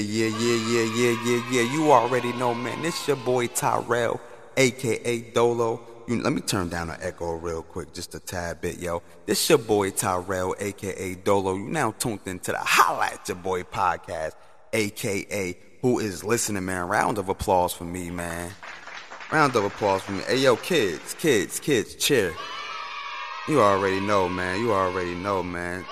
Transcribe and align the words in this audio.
yeah, 0.00 0.26
yeah, 0.26 0.56
yeah, 0.68 0.94
yeah, 0.94 1.16
yeah, 1.24 1.42
yeah. 1.50 1.72
You 1.72 1.92
already 1.92 2.32
know, 2.32 2.54
man. 2.54 2.82
This 2.82 3.06
your 3.06 3.16
boy 3.16 3.46
Tyrell, 3.48 4.20
aka 4.56 5.20
Dolo. 5.32 5.80
You, 6.06 6.20
let 6.22 6.32
me 6.32 6.40
turn 6.40 6.68
down 6.68 6.88
the 6.88 7.04
echo 7.04 7.34
real 7.34 7.62
quick, 7.62 7.92
just 7.92 8.14
a 8.14 8.20
tad 8.20 8.60
bit, 8.60 8.78
yo. 8.78 9.02
This 9.26 9.48
your 9.48 9.58
boy 9.58 9.90
Tyrell, 9.90 10.54
aka 10.58 11.14
Dolo. 11.14 11.54
You 11.54 11.68
now 11.68 11.92
tuned 11.92 12.20
into 12.26 12.52
the 12.52 12.60
at 12.60 13.28
Your 13.28 13.36
Boy 13.36 13.62
podcast, 13.62 14.32
aka 14.72 15.56
Who 15.82 15.98
is 15.98 16.24
Listening, 16.24 16.64
man. 16.64 16.88
Round 16.88 17.18
of 17.18 17.28
applause 17.28 17.72
for 17.72 17.84
me, 17.84 18.10
man. 18.10 18.50
Round 19.30 19.54
of 19.54 19.64
applause 19.64 20.02
for 20.02 20.12
me. 20.12 20.22
Hey, 20.26 20.38
yo, 20.38 20.56
kids, 20.56 21.14
kids, 21.14 21.60
kids, 21.60 21.94
cheer. 21.94 22.34
You 23.48 23.60
already 23.60 24.00
know, 24.00 24.28
man. 24.28 24.60
You 24.60 24.72
already 24.72 25.14
know, 25.14 25.42
man. 25.42 25.84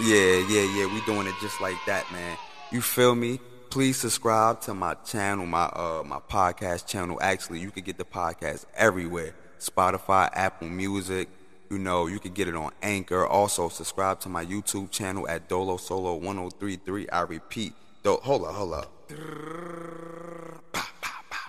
Yeah, 0.00 0.38
yeah, 0.48 0.62
yeah. 0.76 0.92
We 0.92 1.00
doing 1.06 1.26
it 1.26 1.34
just 1.40 1.60
like 1.60 1.76
that, 1.86 2.10
man. 2.12 2.36
You 2.70 2.82
feel 2.82 3.14
me? 3.14 3.40
Please 3.70 3.96
subscribe 3.98 4.60
to 4.62 4.74
my 4.74 4.94
channel, 4.94 5.46
my 5.46 5.64
uh 5.64 6.02
my 6.04 6.18
podcast 6.18 6.86
channel. 6.86 7.18
Actually, 7.20 7.60
you 7.60 7.70
can 7.70 7.82
get 7.82 7.96
the 7.96 8.04
podcast 8.04 8.66
everywhere. 8.74 9.34
Spotify, 9.58 10.28
Apple 10.34 10.68
Music, 10.68 11.28
you 11.70 11.78
know, 11.78 12.06
you 12.06 12.18
can 12.18 12.32
get 12.32 12.46
it 12.46 12.54
on 12.54 12.70
Anchor. 12.82 13.26
Also, 13.26 13.68
subscribe 13.68 14.20
to 14.20 14.28
my 14.28 14.44
YouTube 14.44 14.90
channel 14.90 15.26
at 15.28 15.48
Dolo 15.48 15.78
Solo 15.78 16.14
1033. 16.16 17.08
I 17.08 17.22
repeat, 17.22 17.72
do- 18.02 18.20
hold 18.22 18.44
up, 18.44 18.54
hold 18.54 18.74
up. 18.74 18.92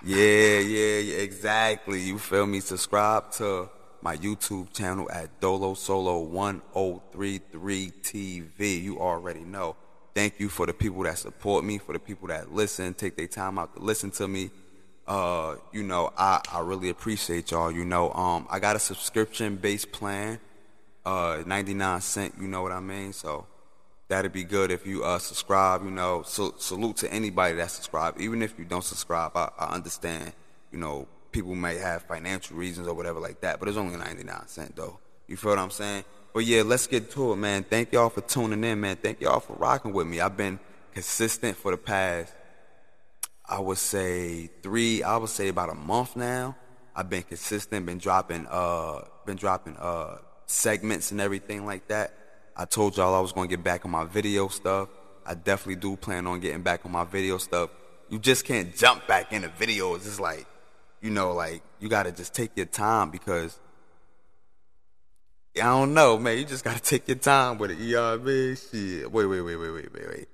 Yeah, 0.04 0.58
yeah, 0.58 0.98
yeah, 0.98 1.18
exactly. 1.18 2.00
You 2.00 2.18
feel 2.18 2.46
me? 2.46 2.60
Subscribe 2.60 3.30
to 3.32 3.68
my 4.00 4.16
YouTube 4.16 4.72
channel 4.72 5.10
at 5.10 5.40
Dolo 5.40 5.74
Solo 5.74 6.20
1033 6.20 7.92
TV. 8.02 8.82
You 8.82 8.98
already 8.98 9.40
know. 9.40 9.76
Thank 10.14 10.40
you 10.40 10.48
for 10.48 10.66
the 10.66 10.74
people 10.74 11.02
that 11.04 11.18
support 11.18 11.64
me, 11.64 11.78
for 11.78 11.92
the 11.92 11.98
people 11.98 12.28
that 12.28 12.52
listen, 12.52 12.94
take 12.94 13.16
their 13.16 13.28
time 13.28 13.58
out 13.58 13.74
to 13.76 13.82
listen 13.82 14.10
to 14.12 14.26
me. 14.26 14.50
Uh, 15.06 15.56
you 15.72 15.82
know, 15.82 16.12
I, 16.16 16.40
I 16.52 16.60
really 16.60 16.88
appreciate 16.88 17.50
y'all. 17.50 17.70
You 17.70 17.84
know, 17.84 18.12
um, 18.12 18.46
I 18.50 18.58
got 18.58 18.76
a 18.76 18.78
subscription 18.78 19.56
based 19.56 19.92
plan, 19.92 20.38
uh, 21.04 21.42
99 21.46 22.00
cent, 22.00 22.34
you 22.40 22.48
know 22.48 22.62
what 22.62 22.72
I 22.72 22.80
mean? 22.80 23.12
So 23.12 23.46
that'd 24.08 24.32
be 24.32 24.44
good 24.44 24.70
if 24.70 24.86
you 24.86 25.04
uh, 25.04 25.18
subscribe, 25.18 25.84
you 25.84 25.90
know. 25.90 26.22
So, 26.22 26.54
salute 26.58 26.96
to 26.98 27.12
anybody 27.12 27.54
that 27.54 27.70
subscribe. 27.70 28.20
Even 28.20 28.42
if 28.42 28.58
you 28.58 28.64
don't 28.64 28.84
subscribe, 28.84 29.36
I, 29.36 29.50
I 29.58 29.74
understand, 29.74 30.32
you 30.72 30.78
know, 30.78 31.08
people 31.32 31.54
may 31.54 31.76
have 31.76 32.02
financial 32.02 32.56
reasons 32.56 32.88
or 32.88 32.94
whatever 32.94 33.20
like 33.20 33.40
that, 33.40 33.60
but 33.60 33.68
it's 33.68 33.78
only 33.78 33.96
99 33.96 34.48
cent 34.48 34.76
though. 34.76 34.98
You 35.28 35.36
feel 35.36 35.52
what 35.52 35.60
I'm 35.60 35.70
saying? 35.70 36.04
But 36.32 36.44
yeah, 36.44 36.62
let's 36.62 36.86
get 36.86 37.10
to 37.12 37.32
it, 37.32 37.36
man. 37.36 37.64
Thank 37.64 37.92
y'all 37.92 38.08
for 38.08 38.20
tuning 38.20 38.62
in, 38.62 38.80
man. 38.80 38.96
Thank 38.96 39.20
y'all 39.20 39.40
for 39.40 39.54
rocking 39.54 39.92
with 39.92 40.06
me. 40.06 40.20
I've 40.20 40.36
been 40.36 40.60
consistent 40.94 41.56
for 41.56 41.70
the 41.70 41.76
past, 41.76 42.32
I 43.48 43.58
would 43.58 43.78
say 43.78 44.48
three, 44.62 45.02
I 45.02 45.16
would 45.16 45.28
say 45.28 45.48
about 45.48 45.70
a 45.70 45.74
month 45.74 46.14
now. 46.14 46.56
I've 46.94 47.10
been 47.10 47.22
consistent, 47.22 47.86
been 47.86 47.98
dropping, 47.98 48.46
uh, 48.48 49.02
been 49.26 49.36
dropping, 49.36 49.76
uh, 49.76 50.18
segments 50.46 51.10
and 51.10 51.20
everything 51.20 51.66
like 51.66 51.88
that. 51.88 52.12
I 52.56 52.64
told 52.64 52.96
y'all 52.96 53.14
I 53.14 53.20
was 53.20 53.32
gonna 53.32 53.48
get 53.48 53.62
back 53.64 53.84
on 53.84 53.90
my 53.90 54.04
video 54.04 54.48
stuff. 54.48 54.88
I 55.24 55.34
definitely 55.34 55.76
do 55.76 55.96
plan 55.96 56.26
on 56.26 56.40
getting 56.40 56.62
back 56.62 56.84
on 56.84 56.92
my 56.92 57.04
video 57.04 57.38
stuff. 57.38 57.70
You 58.08 58.18
just 58.18 58.44
can't 58.44 58.76
jump 58.76 59.06
back 59.06 59.32
into 59.32 59.48
videos. 59.48 59.98
It's 60.06 60.20
like, 60.20 60.46
you 61.00 61.10
know, 61.10 61.32
like 61.32 61.62
you 61.78 61.88
gotta 61.88 62.12
just 62.12 62.34
take 62.34 62.50
your 62.56 62.66
time 62.66 63.10
because 63.10 63.58
I 65.56 65.62
don't 65.62 65.94
know, 65.94 66.16
man. 66.16 66.38
You 66.38 66.44
just 66.44 66.64
gotta 66.64 66.80
take 66.80 67.08
your 67.08 67.16
time 67.16 67.58
with 67.58 67.72
it. 67.72 67.78
You 67.78 67.96
know 67.96 68.10
what 68.12 68.20
I 68.20 68.24
mean? 68.24 68.56
Shit. 68.56 69.10
Wait, 69.10 69.26
wait, 69.26 69.40
wait, 69.40 69.56
wait, 69.56 69.70
wait, 69.70 69.92
wait, 69.92 70.08
wait. 70.08 70.28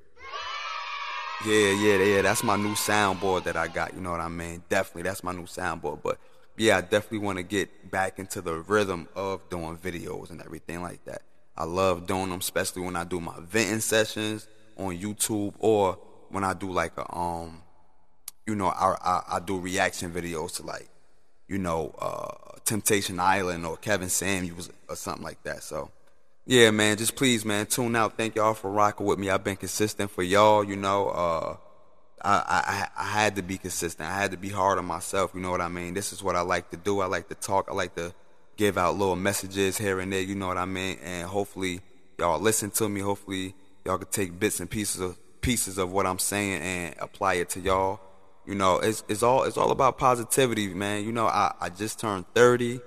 Yeah, 1.47 1.71
yeah, 1.71 1.97
yeah. 2.05 2.23
That's 2.23 2.43
my 2.43 2.57
new 2.57 2.75
soundboard 2.75 3.45
that 3.45 3.57
I 3.57 3.69
got. 3.69 3.95
You 3.95 4.01
know 4.01 4.11
what 4.11 4.21
I 4.21 4.29
mean? 4.29 4.63
Definitely, 4.69 5.03
that's 5.03 5.25
my 5.25 5.33
new 5.33 5.45
soundboard. 5.45 6.03
But 6.03 6.19
yeah, 6.57 6.79
I 6.79 6.81
definitely 6.83 7.19
want 7.19 7.39
to 7.39 7.45
get 7.45 7.91
back 7.91 8.19
into 8.19 8.41
the 8.41 8.55
rhythm 8.55 9.09
of 9.15 9.49
doing 9.49 9.77
videos 9.79 10.31
and 10.31 10.43
everything 10.43 10.83
like 10.83 11.05
that. 11.05 11.23
I 11.57 11.65
love 11.65 12.07
doing 12.07 12.29
them, 12.29 12.41
especially 12.41 12.83
when 12.83 12.97
I 12.97 13.05
do 13.05 13.21
my 13.21 13.39
venting 13.41 13.81
sessions 13.81 14.47
on 14.77 14.99
YouTube 14.99 15.55
or 15.59 15.99
when 16.29 16.45
I 16.45 16.53
do 16.53 16.71
like 16.71 16.97
a 16.99 17.17
um, 17.17 17.63
you 18.47 18.55
know, 18.55 18.69
I 18.69 18.97
I, 19.01 19.23
I 19.37 19.41
do 19.41 19.59
reaction 19.59 20.13
videos 20.13 20.57
to 20.57 20.63
like, 20.63 20.89
you 21.49 21.59
know, 21.59 21.95
uh, 21.99 22.46
Temptation 22.67 23.19
Island 23.19 23.65
or 23.65 23.77
Kevin 23.77 24.11
Samuels 24.11 24.71
or 24.89 24.97
something 24.97 25.25
like 25.25 25.43
that. 25.45 25.63
So, 25.63 25.91
yeah, 26.45 26.71
man, 26.71 26.97
just 26.97 27.17
please, 27.17 27.45
man, 27.45 27.67
tune 27.67 27.97
out. 27.97 28.17
Thank 28.17 28.37
y'all 28.37 28.55
for 28.55 28.71
rocking 28.71 29.07
with 29.07 29.19
me. 29.19 29.31
I've 29.31 29.45
been 29.45 29.57
consistent 29.57 30.11
for 30.11 30.23
y'all. 30.23 30.63
You 30.63 30.77
know, 30.77 31.09
uh, 31.09 31.57
I, 32.23 32.89
I 32.97 33.03
I 33.03 33.05
had 33.05 33.37
to 33.37 33.43
be 33.43 33.57
consistent. 33.57 34.09
I 34.09 34.15
had 34.15 34.33
to 34.33 34.37
be 34.37 34.51
hard 34.51 34.79
on 34.79 34.85
myself. 34.85 35.33
You 35.35 35.41
know 35.41 35.51
what 35.51 35.61
I 35.61 35.69
mean? 35.69 35.95
This 35.95 36.13
is 36.13 36.23
what 36.23 36.37
I 36.37 36.43
like 36.43 36.71
to 36.71 36.77
do. 36.77 37.01
I 37.01 37.07
like 37.07 37.29
to 37.29 37.35
talk. 37.35 37.69
I 37.71 37.75
like 37.75 37.95
to 37.95 38.13
give 38.57 38.77
out 38.77 38.97
little 38.97 39.17
messages 39.17 39.79
here 39.79 40.01
and 40.01 40.13
there. 40.13 40.21
You 40.21 40.35
know 40.35 40.49
what 40.49 40.59
I 40.59 40.65
mean? 40.65 40.99
And 41.03 41.27
hopefully 41.29 41.81
y'all 42.19 42.41
listen 42.41 42.71
to 42.73 42.89
me. 42.89 43.01
Hopefully 43.01 43.55
y'all 43.85 43.99
can 43.99 44.09
take 44.09 44.39
bits 44.39 44.61
and 44.61 44.69
pieces 44.69 45.01
of 45.01 45.17
pieces 45.41 45.79
of 45.79 45.93
what 45.93 46.07
I'm 46.07 46.19
saying 46.19 46.61
and 46.61 46.95
apply 46.99 47.35
it 47.35 47.51
to 47.51 47.61
y'all. 47.61 48.01
You 48.47 48.55
know, 48.55 48.77
it's 48.77 49.03
it's 49.09 49.23
all 49.23 49.43
it's 49.43 49.57
all 49.57 49.73
about 49.73 49.99
positivity, 49.99 50.69
man. 50.69 51.05
You 51.05 51.13
know, 51.13 51.27
I, 51.27 51.53
I 51.61 51.69
just 51.69 51.99
turned 51.99 52.27
30. 52.35 52.81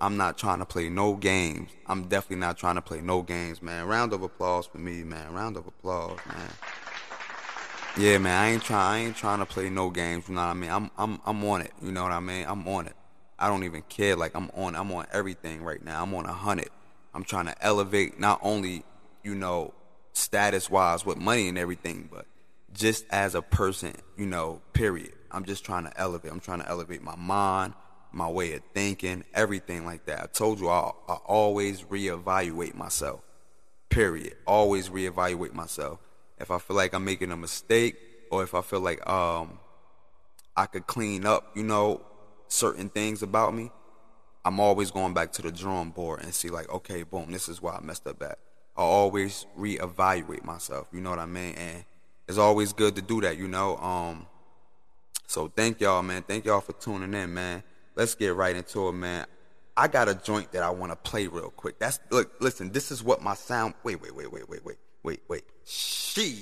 I'm 0.00 0.16
not 0.16 0.38
trying 0.38 0.60
to 0.60 0.64
play 0.64 0.88
no 0.88 1.14
games. 1.14 1.70
I'm 1.86 2.04
definitely 2.04 2.36
not 2.36 2.56
trying 2.56 2.76
to 2.76 2.82
play 2.82 3.00
no 3.00 3.22
games, 3.22 3.60
man. 3.60 3.86
Round 3.86 4.12
of 4.12 4.22
applause 4.22 4.66
for 4.66 4.78
me, 4.78 5.02
man. 5.02 5.32
Round 5.32 5.56
of 5.56 5.66
applause, 5.66 6.18
man. 6.26 6.50
Yeah, 7.98 8.18
man. 8.18 8.40
I 8.40 8.50
ain't 8.52 8.62
trying. 8.62 8.80
I 8.80 9.06
ain't 9.06 9.16
trying 9.16 9.40
to 9.40 9.46
play 9.46 9.68
no 9.68 9.90
games. 9.90 10.28
You 10.28 10.36
know 10.36 10.42
what 10.42 10.46
I 10.46 10.54
mean? 10.54 10.70
I'm 10.70 10.90
I'm 10.96 11.20
I'm 11.26 11.44
on 11.44 11.62
it. 11.62 11.72
You 11.82 11.90
know 11.90 12.04
what 12.04 12.12
I 12.12 12.20
mean? 12.20 12.46
I'm 12.48 12.66
on 12.68 12.86
it. 12.86 12.94
I 13.36 13.48
don't 13.48 13.64
even 13.64 13.82
care. 13.88 14.14
Like 14.14 14.36
I'm 14.36 14.50
on. 14.54 14.76
I'm 14.76 14.92
on 14.92 15.06
everything 15.12 15.64
right 15.64 15.84
now. 15.84 16.02
I'm 16.02 16.14
on 16.14 16.26
a 16.26 16.32
hundred. 16.32 16.68
I'm 17.14 17.24
trying 17.24 17.46
to 17.46 17.64
elevate 17.64 18.20
not 18.20 18.38
only 18.42 18.84
you 19.24 19.34
know 19.34 19.74
status 20.12 20.70
wise 20.70 21.04
with 21.04 21.18
money 21.18 21.48
and 21.48 21.58
everything, 21.58 22.08
but 22.10 22.26
just 22.72 23.04
as 23.10 23.34
a 23.34 23.42
person, 23.42 23.94
you 24.16 24.26
know, 24.26 24.60
period. 24.72 25.12
I'm 25.30 25.44
just 25.44 25.64
trying 25.64 25.84
to 25.84 26.00
elevate. 26.00 26.32
I'm 26.32 26.40
trying 26.40 26.60
to 26.60 26.68
elevate 26.68 27.02
my 27.02 27.16
mind, 27.16 27.74
my 28.12 28.28
way 28.28 28.54
of 28.54 28.62
thinking, 28.74 29.24
everything 29.34 29.84
like 29.84 30.06
that. 30.06 30.22
I 30.22 30.26
told 30.26 30.60
you 30.60 30.68
I, 30.68 30.90
I 31.08 31.14
always 31.26 31.82
reevaluate 31.82 32.74
myself. 32.74 33.20
Period. 33.88 34.34
Always 34.46 34.88
reevaluate 34.88 35.52
myself. 35.52 36.00
If 36.38 36.50
I 36.50 36.58
feel 36.58 36.76
like 36.76 36.94
I'm 36.94 37.04
making 37.04 37.32
a 37.32 37.36
mistake 37.36 37.96
or 38.30 38.42
if 38.42 38.54
I 38.54 38.62
feel 38.62 38.80
like 38.80 39.06
um 39.08 39.58
I 40.56 40.66
could 40.66 40.86
clean 40.86 41.26
up, 41.26 41.52
you 41.56 41.62
know, 41.62 42.02
certain 42.48 42.88
things 42.88 43.22
about 43.22 43.54
me, 43.54 43.70
I'm 44.44 44.58
always 44.58 44.90
going 44.90 45.14
back 45.14 45.32
to 45.32 45.42
the 45.42 45.52
drawing 45.52 45.90
board 45.90 46.22
and 46.22 46.34
see 46.34 46.48
like, 46.48 46.68
okay, 46.70 47.02
boom, 47.02 47.30
this 47.30 47.48
is 47.48 47.62
why 47.62 47.76
I 47.76 47.80
messed 47.80 48.06
up 48.06 48.22
at. 48.22 48.38
I 48.76 48.82
always 48.82 49.46
reevaluate 49.58 50.44
myself. 50.44 50.88
You 50.92 51.00
know 51.00 51.10
what 51.10 51.18
I 51.18 51.26
mean? 51.26 51.54
And 51.54 51.84
it's 52.30 52.38
always 52.38 52.72
good 52.72 52.94
to 52.94 53.02
do 53.02 53.20
that, 53.22 53.36
you 53.36 53.48
know. 53.48 53.76
Um, 53.78 54.26
so 55.26 55.48
thank 55.48 55.80
y'all, 55.80 56.00
man. 56.00 56.22
Thank 56.22 56.44
y'all 56.44 56.60
for 56.60 56.72
tuning 56.74 57.12
in, 57.12 57.34
man. 57.34 57.64
Let's 57.96 58.14
get 58.14 58.36
right 58.36 58.54
into 58.54 58.86
it, 58.88 58.92
man. 58.92 59.26
I 59.76 59.88
got 59.88 60.08
a 60.08 60.14
joint 60.14 60.52
that 60.52 60.62
I 60.62 60.70
want 60.70 60.92
to 60.92 60.96
play 60.96 61.26
real 61.26 61.50
quick. 61.50 61.80
That's 61.80 61.98
look, 62.10 62.32
listen. 62.40 62.70
This 62.70 62.92
is 62.92 63.02
what 63.02 63.20
my 63.20 63.34
sound. 63.34 63.74
Wait, 63.82 64.00
wait, 64.00 64.14
wait, 64.14 64.30
wait, 64.30 64.48
wait, 64.48 64.64
wait, 64.64 64.76
wait, 65.02 65.20
wait. 65.26 65.44
She. 65.64 66.38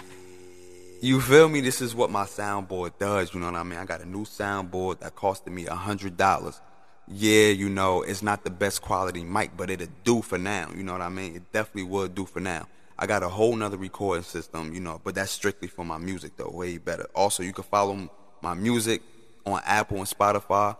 you 1.00 1.22
feel 1.22 1.48
me? 1.48 1.62
This 1.62 1.80
is 1.80 1.94
what 1.94 2.10
my 2.10 2.24
soundboard 2.24 2.98
does. 2.98 3.32
You 3.32 3.40
know 3.40 3.46
what 3.46 3.54
I 3.54 3.62
mean? 3.62 3.78
I 3.78 3.86
got 3.86 4.02
a 4.02 4.06
new 4.06 4.24
soundboard 4.24 5.00
that 5.00 5.16
costed 5.16 5.52
me 5.52 5.66
a 5.66 5.74
hundred 5.74 6.18
dollars. 6.18 6.60
Yeah, 7.08 7.46
you 7.46 7.70
know, 7.70 8.02
it's 8.02 8.22
not 8.22 8.44
the 8.44 8.50
best 8.50 8.82
quality 8.82 9.24
mic, 9.24 9.56
but 9.56 9.70
it'll 9.70 9.88
do 10.04 10.20
for 10.20 10.36
now. 10.36 10.70
You 10.76 10.82
know 10.82 10.92
what 10.92 11.00
I 11.00 11.08
mean? 11.08 11.36
It 11.36 11.52
definitely 11.52 11.84
would 11.84 12.14
do 12.14 12.26
for 12.26 12.40
now. 12.40 12.68
I 13.02 13.06
got 13.06 13.22
a 13.22 13.30
whole 13.30 13.56
nother 13.56 13.78
recording 13.78 14.24
system, 14.24 14.74
you 14.74 14.80
know, 14.80 15.00
but 15.02 15.14
that's 15.14 15.30
strictly 15.32 15.68
for 15.68 15.86
my 15.86 15.96
music 15.96 16.36
though, 16.36 16.50
way 16.50 16.76
better. 16.76 17.08
Also, 17.14 17.42
you 17.42 17.54
can 17.54 17.64
follow 17.64 18.10
my 18.42 18.52
music 18.52 19.00
on 19.46 19.62
Apple 19.64 19.96
and 19.96 20.06
Spotify. 20.06 20.76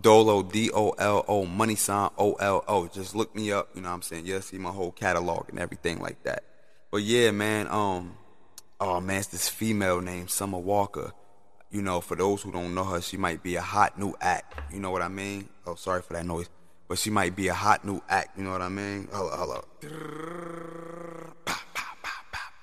Dolo 0.00 0.42
D 0.42 0.70
O 0.72 0.90
L 0.90 1.24
O 1.28 1.44
money 1.44 1.74
sign 1.74 2.10
O 2.18 2.32
L 2.34 2.64
O. 2.66 2.88
Just 2.88 3.14
look 3.14 3.34
me 3.36 3.52
up, 3.52 3.68
you 3.74 3.82
know 3.82 3.88
what 3.88 3.96
I'm 3.96 4.02
saying? 4.02 4.24
You'll 4.24 4.40
see 4.40 4.56
my 4.58 4.70
whole 4.70 4.92
catalog 4.92 5.50
and 5.50 5.58
everything 5.58 6.00
like 6.00 6.22
that. 6.24 6.42
But 6.90 7.02
yeah, 7.02 7.30
man, 7.32 7.68
um 7.68 8.16
oh 8.80 9.00
man, 9.00 9.18
it's 9.18 9.28
this 9.28 9.48
female 9.48 10.00
named 10.00 10.30
Summer 10.30 10.58
Walker. 10.58 11.12
You 11.70 11.82
know, 11.82 12.00
for 12.00 12.16
those 12.16 12.42
who 12.42 12.50
don't 12.50 12.74
know 12.74 12.84
her, 12.84 13.02
she 13.02 13.18
might 13.18 13.42
be 13.42 13.56
a 13.56 13.62
hot 13.62 13.98
new 13.98 14.14
act. 14.22 14.58
You 14.72 14.80
know 14.80 14.90
what 14.90 15.02
I 15.02 15.08
mean? 15.08 15.50
Oh, 15.66 15.74
sorry 15.74 16.00
for 16.00 16.14
that 16.14 16.24
noise. 16.24 16.48
But 16.86 16.98
she 16.98 17.10
might 17.10 17.36
be 17.36 17.48
a 17.48 17.54
hot 17.54 17.84
new 17.84 18.02
act, 18.08 18.38
you 18.38 18.44
know 18.44 18.52
what 18.52 18.62
I 18.62 18.70
mean? 18.70 19.08
Hello, 19.12 19.30
hello. 19.36 19.64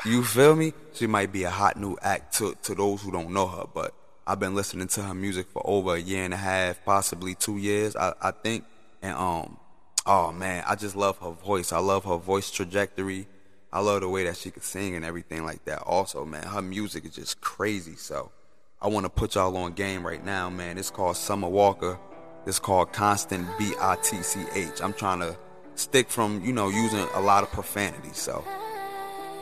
You 0.05 0.23
feel 0.23 0.55
me? 0.55 0.71
She 0.93 1.07
might 1.07 1.31
be 1.31 1.45
a 1.45 1.49
hot 1.49 1.77
new 1.77 1.97
act 1.99 2.37
to, 2.37 2.55
to 2.61 2.75
those 2.75 3.01
who 3.01 3.11
don't 3.11 3.31
know 3.31 3.47
her, 3.47 3.65
but 3.73 3.91
I've 4.27 4.39
been 4.39 4.53
listening 4.53 4.87
to 4.89 5.01
her 5.01 5.15
music 5.15 5.47
for 5.51 5.63
over 5.65 5.95
a 5.95 5.99
year 5.99 6.23
and 6.23 6.33
a 6.33 6.37
half, 6.37 6.85
possibly 6.85 7.33
two 7.33 7.57
years, 7.57 7.95
I, 7.95 8.13
I 8.21 8.29
think. 8.29 8.65
And 9.01 9.15
um, 9.15 9.57
oh 10.05 10.31
man, 10.31 10.63
I 10.67 10.75
just 10.75 10.95
love 10.95 11.17
her 11.17 11.31
voice. 11.31 11.71
I 11.71 11.79
love 11.79 12.05
her 12.05 12.17
voice 12.17 12.51
trajectory. 12.51 13.27
I 13.73 13.79
love 13.79 14.01
the 14.01 14.09
way 14.09 14.25
that 14.25 14.37
she 14.37 14.51
could 14.51 14.63
sing 14.63 14.95
and 14.95 15.03
everything 15.03 15.43
like 15.43 15.65
that. 15.65 15.81
Also, 15.81 16.23
man, 16.23 16.43
her 16.43 16.61
music 16.61 17.03
is 17.05 17.15
just 17.15 17.41
crazy. 17.41 17.95
So 17.95 18.31
I 18.79 18.89
want 18.89 19.05
to 19.05 19.09
put 19.09 19.33
y'all 19.33 19.57
on 19.57 19.73
game 19.73 20.05
right 20.05 20.23
now, 20.23 20.51
man. 20.51 20.77
It's 20.77 20.91
called 20.91 21.17
Summer 21.17 21.49
Walker. 21.49 21.97
It's 22.45 22.59
called 22.59 22.93
Constant 22.93 23.47
B 23.57 23.73
I 23.81 23.95
T 24.03 24.21
C 24.21 24.41
H. 24.53 24.81
I'm 24.83 24.93
trying 24.93 25.21
to 25.21 25.35
stick 25.73 26.09
from 26.09 26.45
you 26.45 26.53
know 26.53 26.69
using 26.69 27.07
a 27.15 27.21
lot 27.21 27.41
of 27.43 27.51
profanity. 27.51 28.13
So 28.13 28.45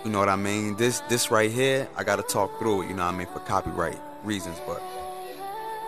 you 0.03 0.11
know 0.11 0.19
what 0.19 0.29
I 0.29 0.35
mean. 0.35 0.75
This 0.75 0.99
this 1.01 1.31
right 1.31 1.51
here, 1.51 1.87
I 1.95 2.03
gotta 2.03 2.23
talk 2.23 2.59
through 2.59 2.83
it. 2.83 2.89
You 2.89 2.95
know 2.95 3.05
what 3.05 3.13
I 3.13 3.17
mean 3.17 3.27
for 3.27 3.39
copyright 3.39 3.99
reasons, 4.23 4.57
but 4.67 4.81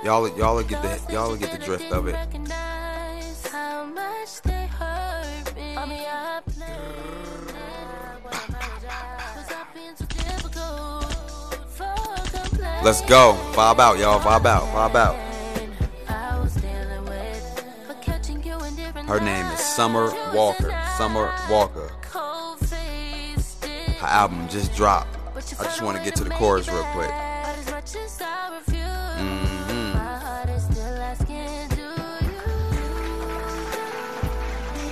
y'all 0.03 0.27
y'all 0.37 0.61
get 0.63 0.81
the 0.81 1.13
y'all 1.13 1.35
get 1.35 1.51
the 1.51 1.65
drift 1.65 1.91
of 1.91 2.07
it. 2.07 2.15
Let's 12.83 13.01
go. 13.01 13.35
Vibe 13.53 13.79
out, 13.79 13.97
y'all. 13.97 14.19
Vibe 14.19 14.45
out. 14.45 14.63
Vibe 14.67 14.95
out. 14.95 15.15
Her 19.07 19.19
name 19.19 19.45
is 19.47 19.59
Summer 19.59 20.13
Walker. 20.33 20.71
Summer 20.97 21.33
Walker. 21.49 21.91
Her 24.05 24.11
album 24.11 24.47
just 24.49 24.75
dropped. 24.75 25.17
I 25.35 25.63
just 25.63 25.81
want 25.81 25.97
to 25.97 26.03
get 26.03 26.15
to 26.17 26.23
the 26.23 26.29
chorus 26.29 26.67
real 26.69 26.83
quick. 26.93 27.09
Mm-hmm. 29.17 29.97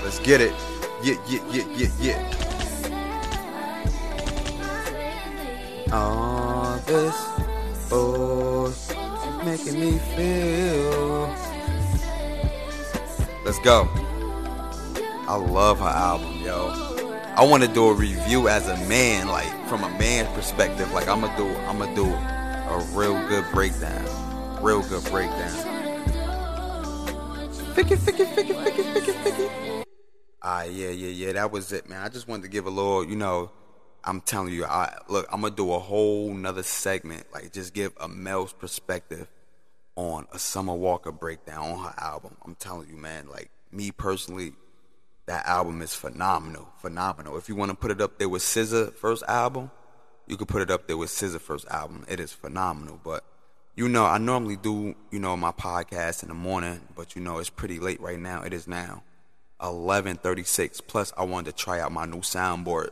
Let's 0.04 0.18
get 0.18 0.42
it. 0.42 0.52
Yeah, 1.04 1.18
yeah, 1.30 1.44
yeah, 1.52 1.66
yeah, 1.78 1.92
yeah. 2.00 2.18
All 5.92 6.80
this 6.88 7.16
is 7.92 8.92
making 9.46 9.80
me 9.80 10.00
feel. 10.16 11.30
Let's 13.46 13.60
go. 13.60 13.88
I 15.28 15.36
love 15.36 15.78
her 15.82 15.86
album, 15.86 16.42
yo. 16.42 16.93
I 17.36 17.44
want 17.44 17.64
to 17.64 17.70
do 17.70 17.90
a 17.90 17.94
review 17.96 18.48
as 18.48 18.68
a 18.68 18.78
man, 18.86 19.28
like 19.28 19.52
from 19.68 19.84
a 19.84 19.90
man's 19.98 20.30
perspective. 20.36 20.92
Like 20.92 21.08
I'm 21.08 21.22
gonna 21.22 21.36
do, 21.36 21.48
I'm 21.66 21.80
gonna 21.80 21.96
do 21.96 22.06
a 22.06 22.78
real 22.92 23.16
good 23.28 23.44
breakdown, 23.52 24.06
real 24.62 24.84
good 24.84 25.04
breakdown. 25.06 25.50
Ficky. 27.74 27.98
Ah, 30.44 30.64
yeah, 30.64 30.90
yeah, 30.90 31.08
yeah. 31.08 31.32
That 31.32 31.52
was 31.52 31.72
it, 31.72 31.90
man. 31.90 32.02
I 32.02 32.10
just 32.10 32.28
wanted 32.28 32.44
to 32.44 32.50
give 32.50 32.68
a 32.68 32.70
little, 32.70 33.04
you 33.04 33.16
know. 33.16 33.50
I'm 34.04 34.22
telling 34.22 34.54
you, 34.54 34.66
I 34.66 34.96
look. 35.08 35.26
I'm 35.32 35.42
gonna 35.42 35.56
do 35.56 35.74
a 35.74 35.80
whole 35.80 36.32
nother 36.36 36.62
segment, 36.62 37.26
like 37.34 37.52
just 37.52 37.74
give 37.74 37.94
a 38.00 38.08
male's 38.08 38.54
perspective 38.54 39.28
on 39.96 40.28
a 40.32 40.38
Summer 40.38 40.76
Walker 40.76 41.12
breakdown 41.12 41.72
on 41.72 41.80
her 41.80 41.94
album. 41.98 42.38
I'm 42.46 42.54
telling 42.54 42.90
you, 42.90 42.96
man. 42.96 43.28
Like 43.28 43.50
me 43.72 43.90
personally, 43.90 44.54
that 45.26 45.46
album 45.46 45.82
is 45.82 45.94
phenomenal, 45.94 46.68
phenomenal. 46.80 47.38
If 47.38 47.48
you 47.48 47.56
want 47.56 47.72
to 47.72 47.78
put 47.78 47.92
it 47.92 48.02
up 48.02 48.18
there 48.20 48.30
with 48.30 48.42
SZA 48.42 48.96
first 48.96 49.24
album, 49.28 49.72
you 50.28 50.38
could 50.38 50.48
put 50.48 50.62
it 50.62 50.72
up 50.72 50.88
there 50.88 50.98
with 50.98 51.10
SZA 51.10 51.40
first 51.40 51.68
album. 51.68 52.06
It 52.10 52.20
is 52.20 52.34
phenomenal. 52.34 53.00
But 53.04 53.24
you 53.76 53.88
know, 53.88 54.06
I 54.06 54.18
normally 54.18 54.58
do 54.58 54.96
you 55.12 55.20
know 55.20 55.36
my 55.38 55.52
podcast 55.52 56.24
in 56.24 56.30
the 56.30 56.36
morning, 56.36 56.82
but 56.96 57.16
you 57.16 57.22
know 57.22 57.38
it's 57.40 57.50
pretty 57.50 57.80
late 57.80 58.02
right 58.02 58.20
now. 58.20 58.44
It 58.44 58.54
is 58.54 58.68
now 58.68 59.04
11:36. 59.62 60.82
Plus, 60.82 61.14
I 61.18 61.24
wanted 61.24 61.56
to 61.56 61.64
try 61.64 61.80
out 61.80 61.92
my 61.92 62.06
new 62.06 62.20
soundboard. 62.20 62.90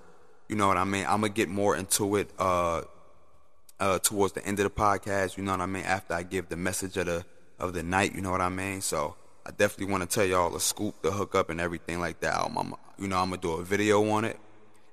You 0.47 0.55
know 0.55 0.67
what 0.67 0.77
I 0.77 0.83
mean? 0.83 1.05
I'm 1.05 1.21
gonna 1.21 1.29
get 1.29 1.49
more 1.49 1.75
into 1.75 2.15
it 2.15 2.29
uh, 2.39 2.83
uh, 3.79 3.99
towards 3.99 4.33
the 4.33 4.45
end 4.45 4.59
of 4.59 4.63
the 4.63 4.69
podcast. 4.69 5.37
You 5.37 5.43
know 5.43 5.51
what 5.51 5.61
I 5.61 5.65
mean? 5.65 5.83
After 5.83 6.13
I 6.13 6.23
give 6.23 6.49
the 6.49 6.57
message 6.57 6.97
of 6.97 7.05
the 7.07 7.25
of 7.59 7.73
the 7.73 7.83
night. 7.83 8.15
You 8.15 8.21
know 8.21 8.31
what 8.31 8.41
I 8.41 8.49
mean? 8.49 8.81
So 8.81 9.15
I 9.45 9.51
definitely 9.51 9.91
want 9.91 10.09
to 10.09 10.13
tell 10.13 10.25
y'all 10.25 10.49
the 10.49 10.59
scoop, 10.59 11.01
the 11.01 11.11
hookup, 11.11 11.49
and 11.49 11.59
everything 11.59 11.99
like 11.99 12.19
that. 12.21 12.35
I'm, 12.35 12.73
you 12.97 13.07
know, 13.07 13.17
I'm 13.17 13.29
gonna 13.29 13.41
do 13.41 13.53
a 13.53 13.63
video 13.63 14.07
on 14.11 14.25
it. 14.25 14.39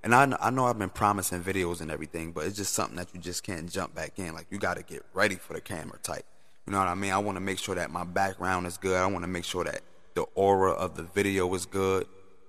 And 0.03 0.15
I, 0.15 0.37
I 0.41 0.51
know 0.51 0.65
I've 0.67 0.79
been 0.79 0.91
promising 0.91 1.43
videos 1.43 1.81
and 1.81 1.91
everything, 1.91 2.33
but 2.33 2.47
it's 2.47 2.57
just 2.57 2.73
something 2.73 2.97
that 2.97 3.09
you 3.13 3.21
just 3.21 3.43
can't 3.43 3.71
jump 3.71 3.95
back 3.95 4.19
in. 4.19 4.33
Like 4.33 4.47
you 4.51 4.59
got 4.59 4.77
to 4.77 4.83
get 4.83 5.05
ready 5.13 5.35
for 5.35 5.55
the 5.55 5.61
camera 5.61 5.99
type. 6.03 6.25
You 6.67 6.73
know 6.73 6.79
what 6.79 6.89
I 6.89 6.95
mean? 6.95 7.13
I 7.13 7.19
want 7.19 7.37
to 7.37 7.41
make 7.41 7.59
sure 7.59 7.75
that 7.75 7.91
my 7.91 8.05
background 8.05 8.67
is 8.67 8.79
good. 8.79 8.97
I 8.97 9.07
want 9.07 9.25
to 9.25 9.29
make 9.29 9.45
sure 9.45 9.65
that 9.65 9.81
the 10.15 10.23
aura 10.35 10.73
of 10.73 10.97
the 10.97 11.03
video 11.03 11.53
is 11.55 11.67
good. 11.67 12.07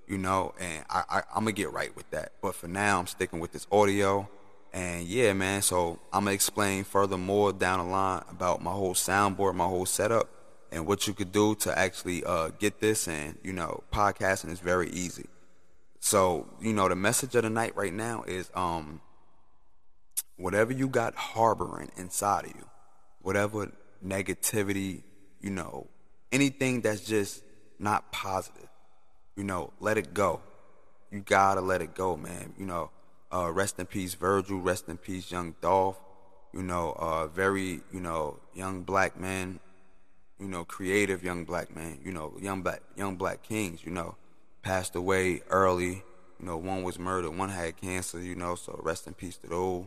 You 0.07 0.18
know, 0.18 0.54
and 0.60 0.86
I, 0.90 1.04
I 1.10 1.18
I'm 1.36 1.44
gonna 1.44 1.51
get 1.51 1.72
right 1.72 1.96
with 1.96 2.10
that. 2.12 2.34
But 2.42 2.56
for 2.56 2.68
now, 2.68 3.00
I'm 3.00 3.07
sticking 3.07 3.40
with 3.40 3.51
this 3.51 3.68
audio. 3.72 4.30
And 4.72 5.06
yeah, 5.06 5.34
man. 5.34 5.62
So 5.62 6.00
I'm 6.13 6.25
gonna 6.25 6.34
explain 6.34 6.84
furthermore 6.84 7.54
down 7.54 7.80
the 7.80 7.92
line 7.92 8.24
about 8.30 8.62
my 8.62 8.72
whole 8.72 8.94
soundboard, 8.94 9.56
my 9.56 9.66
whole 9.66 9.86
setup, 9.86 10.30
and 10.71 10.86
what 10.86 11.07
you 11.07 11.13
could 11.13 11.31
do 11.31 11.56
to 11.56 11.77
actually 11.77 12.24
uh, 12.24 12.50
get 12.60 12.80
this. 12.80 13.07
And 13.07 13.38
you 13.44 13.54
know, 13.54 13.83
podcasting 13.92 14.51
is 14.51 14.60
very 14.60 14.89
easy. 14.89 15.27
So 16.00 16.48
you 16.62 16.74
know, 16.74 16.88
the 16.89 16.95
message 16.95 17.36
of 17.36 17.44
the 17.44 17.50
night 17.50 17.75
right 17.75 17.94
now 17.94 18.24
is 18.27 18.50
um, 18.54 19.01
whatever 20.38 20.74
you 20.74 20.88
got 20.88 21.16
harboring 21.16 21.92
inside 21.98 22.45
of 22.45 22.51
you, 22.51 22.66
whatever 23.21 23.71
negativity, 24.06 25.04
you 25.42 25.50
know, 25.50 25.88
anything 26.31 26.81
that's 26.81 27.01
just 27.01 27.44
not 27.77 28.12
positive, 28.12 28.69
you 29.36 29.44
know, 29.44 29.72
let 29.80 29.98
it 29.98 30.13
go. 30.13 30.42
You 31.12 31.22
gotta 31.22 31.62
let 31.62 31.81
it 31.81 31.95
go, 31.95 32.15
man. 32.15 32.54
You 32.57 32.65
know, 32.65 32.92
uh, 33.33 33.51
rest 33.51 33.80
in 33.80 33.86
peace, 33.86 34.13
Virgil. 34.13 34.60
Rest 34.60 34.88
in 34.89 34.98
peace, 34.98 35.31
Young 35.31 35.56
Dolph. 35.62 36.00
You 36.54 36.63
know, 36.63 36.95
uh, 36.98 37.27
very, 37.27 37.81
you 37.92 38.00
know, 38.00 38.39
young 38.54 38.83
black 38.83 39.19
man. 39.19 39.60
You 40.39 40.47
know, 40.47 40.63
creative 40.63 41.24
young 41.24 41.44
black 41.45 41.75
man. 41.75 42.00
You 42.03 42.12
know, 42.13 42.33
young 42.39 42.62
black, 42.62 42.81
young 42.95 43.15
black 43.15 43.44
kings. 43.44 43.83
You 43.83 43.91
know, 43.91 44.15
passed 44.62 44.95
away 44.95 45.41
early. 45.50 46.03
You 46.39 46.45
know, 46.45 46.57
one 46.57 46.83
was 46.83 46.97
murdered, 46.97 47.31
one 47.38 47.50
had 47.50 47.75
cancer. 47.80 48.21
You 48.21 48.36
know, 48.36 48.56
so 48.56 48.80
rest 48.83 49.07
in 49.07 49.13
peace 49.13 49.38
to 49.38 49.47
those 49.47 49.86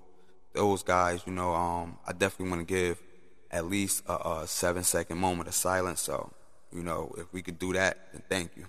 those 0.52 0.82
guys. 0.82 1.22
You 1.26 1.32
know, 1.32 1.54
um, 1.54 1.96
I 2.06 2.12
definitely 2.12 2.50
want 2.54 2.69
to 2.69 2.75
give 2.75 3.00
at 3.50 3.66
least 3.66 4.02
a, 4.06 4.14
a 4.43 4.46
seven 4.46 4.82
second 4.84 5.19
moment 5.19 5.49
of 5.49 5.54
silence. 5.54 6.00
So, 6.02 6.31
you 6.72 6.82
know, 6.82 7.14
if 7.16 7.32
we 7.32 7.43
could 7.43 7.58
do 7.58 7.72
that, 7.72 7.99
then 8.12 8.22
thank 8.28 8.56
you. 8.56 8.66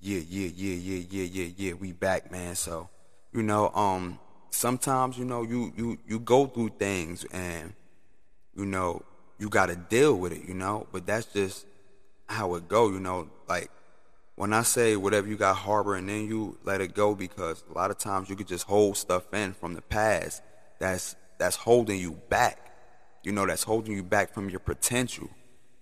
Yeah, 0.00 0.18
yeah, 0.28 0.48
yeah, 0.54 0.74
yeah, 0.74 1.04
yeah, 1.10 1.24
yeah, 1.24 1.48
yeah. 1.56 1.72
We 1.74 1.92
back, 1.92 2.30
man. 2.32 2.56
So, 2.56 2.88
you 3.32 3.42
know, 3.42 3.70
um, 3.70 4.18
sometimes, 4.50 5.18
you 5.18 5.24
know, 5.24 5.42
you 5.42 5.72
you 5.76 5.98
you 6.06 6.20
go 6.20 6.46
through 6.46 6.70
things 6.78 7.24
and, 7.32 7.72
you 8.54 8.66
know, 8.66 9.02
you 9.38 9.48
got 9.48 9.66
to 9.66 9.76
deal 9.76 10.14
with 10.16 10.32
it, 10.32 10.42
you 10.46 10.54
know. 10.54 10.86
But 10.92 11.06
that's 11.06 11.26
just 11.26 11.66
how 12.26 12.54
it 12.54 12.68
go, 12.68 12.90
you 12.90 13.00
know. 13.00 13.28
Like 13.48 13.70
when 14.36 14.52
I 14.52 14.62
say 14.62 14.96
whatever 14.96 15.28
you 15.28 15.36
got 15.36 15.56
harboring 15.56 16.08
in 16.08 16.26
you, 16.28 16.58
let 16.64 16.80
it 16.80 16.94
go 16.94 17.14
because 17.14 17.64
a 17.70 17.74
lot 17.74 17.90
of 17.90 17.98
times 17.98 18.28
you 18.28 18.36
could 18.36 18.48
just 18.48 18.66
hold 18.66 18.96
stuff 18.96 19.32
in 19.32 19.54
from 19.54 19.74
the 19.74 19.82
past 19.82 20.42
that's 20.78 21.16
that's 21.38 21.56
holding 21.56 21.98
you 21.98 22.12
back. 22.28 22.58
You 23.24 23.32
know, 23.32 23.46
that's 23.46 23.62
holding 23.62 23.94
you 23.94 24.02
back 24.02 24.34
from 24.34 24.50
your 24.50 24.60
potential. 24.60 25.28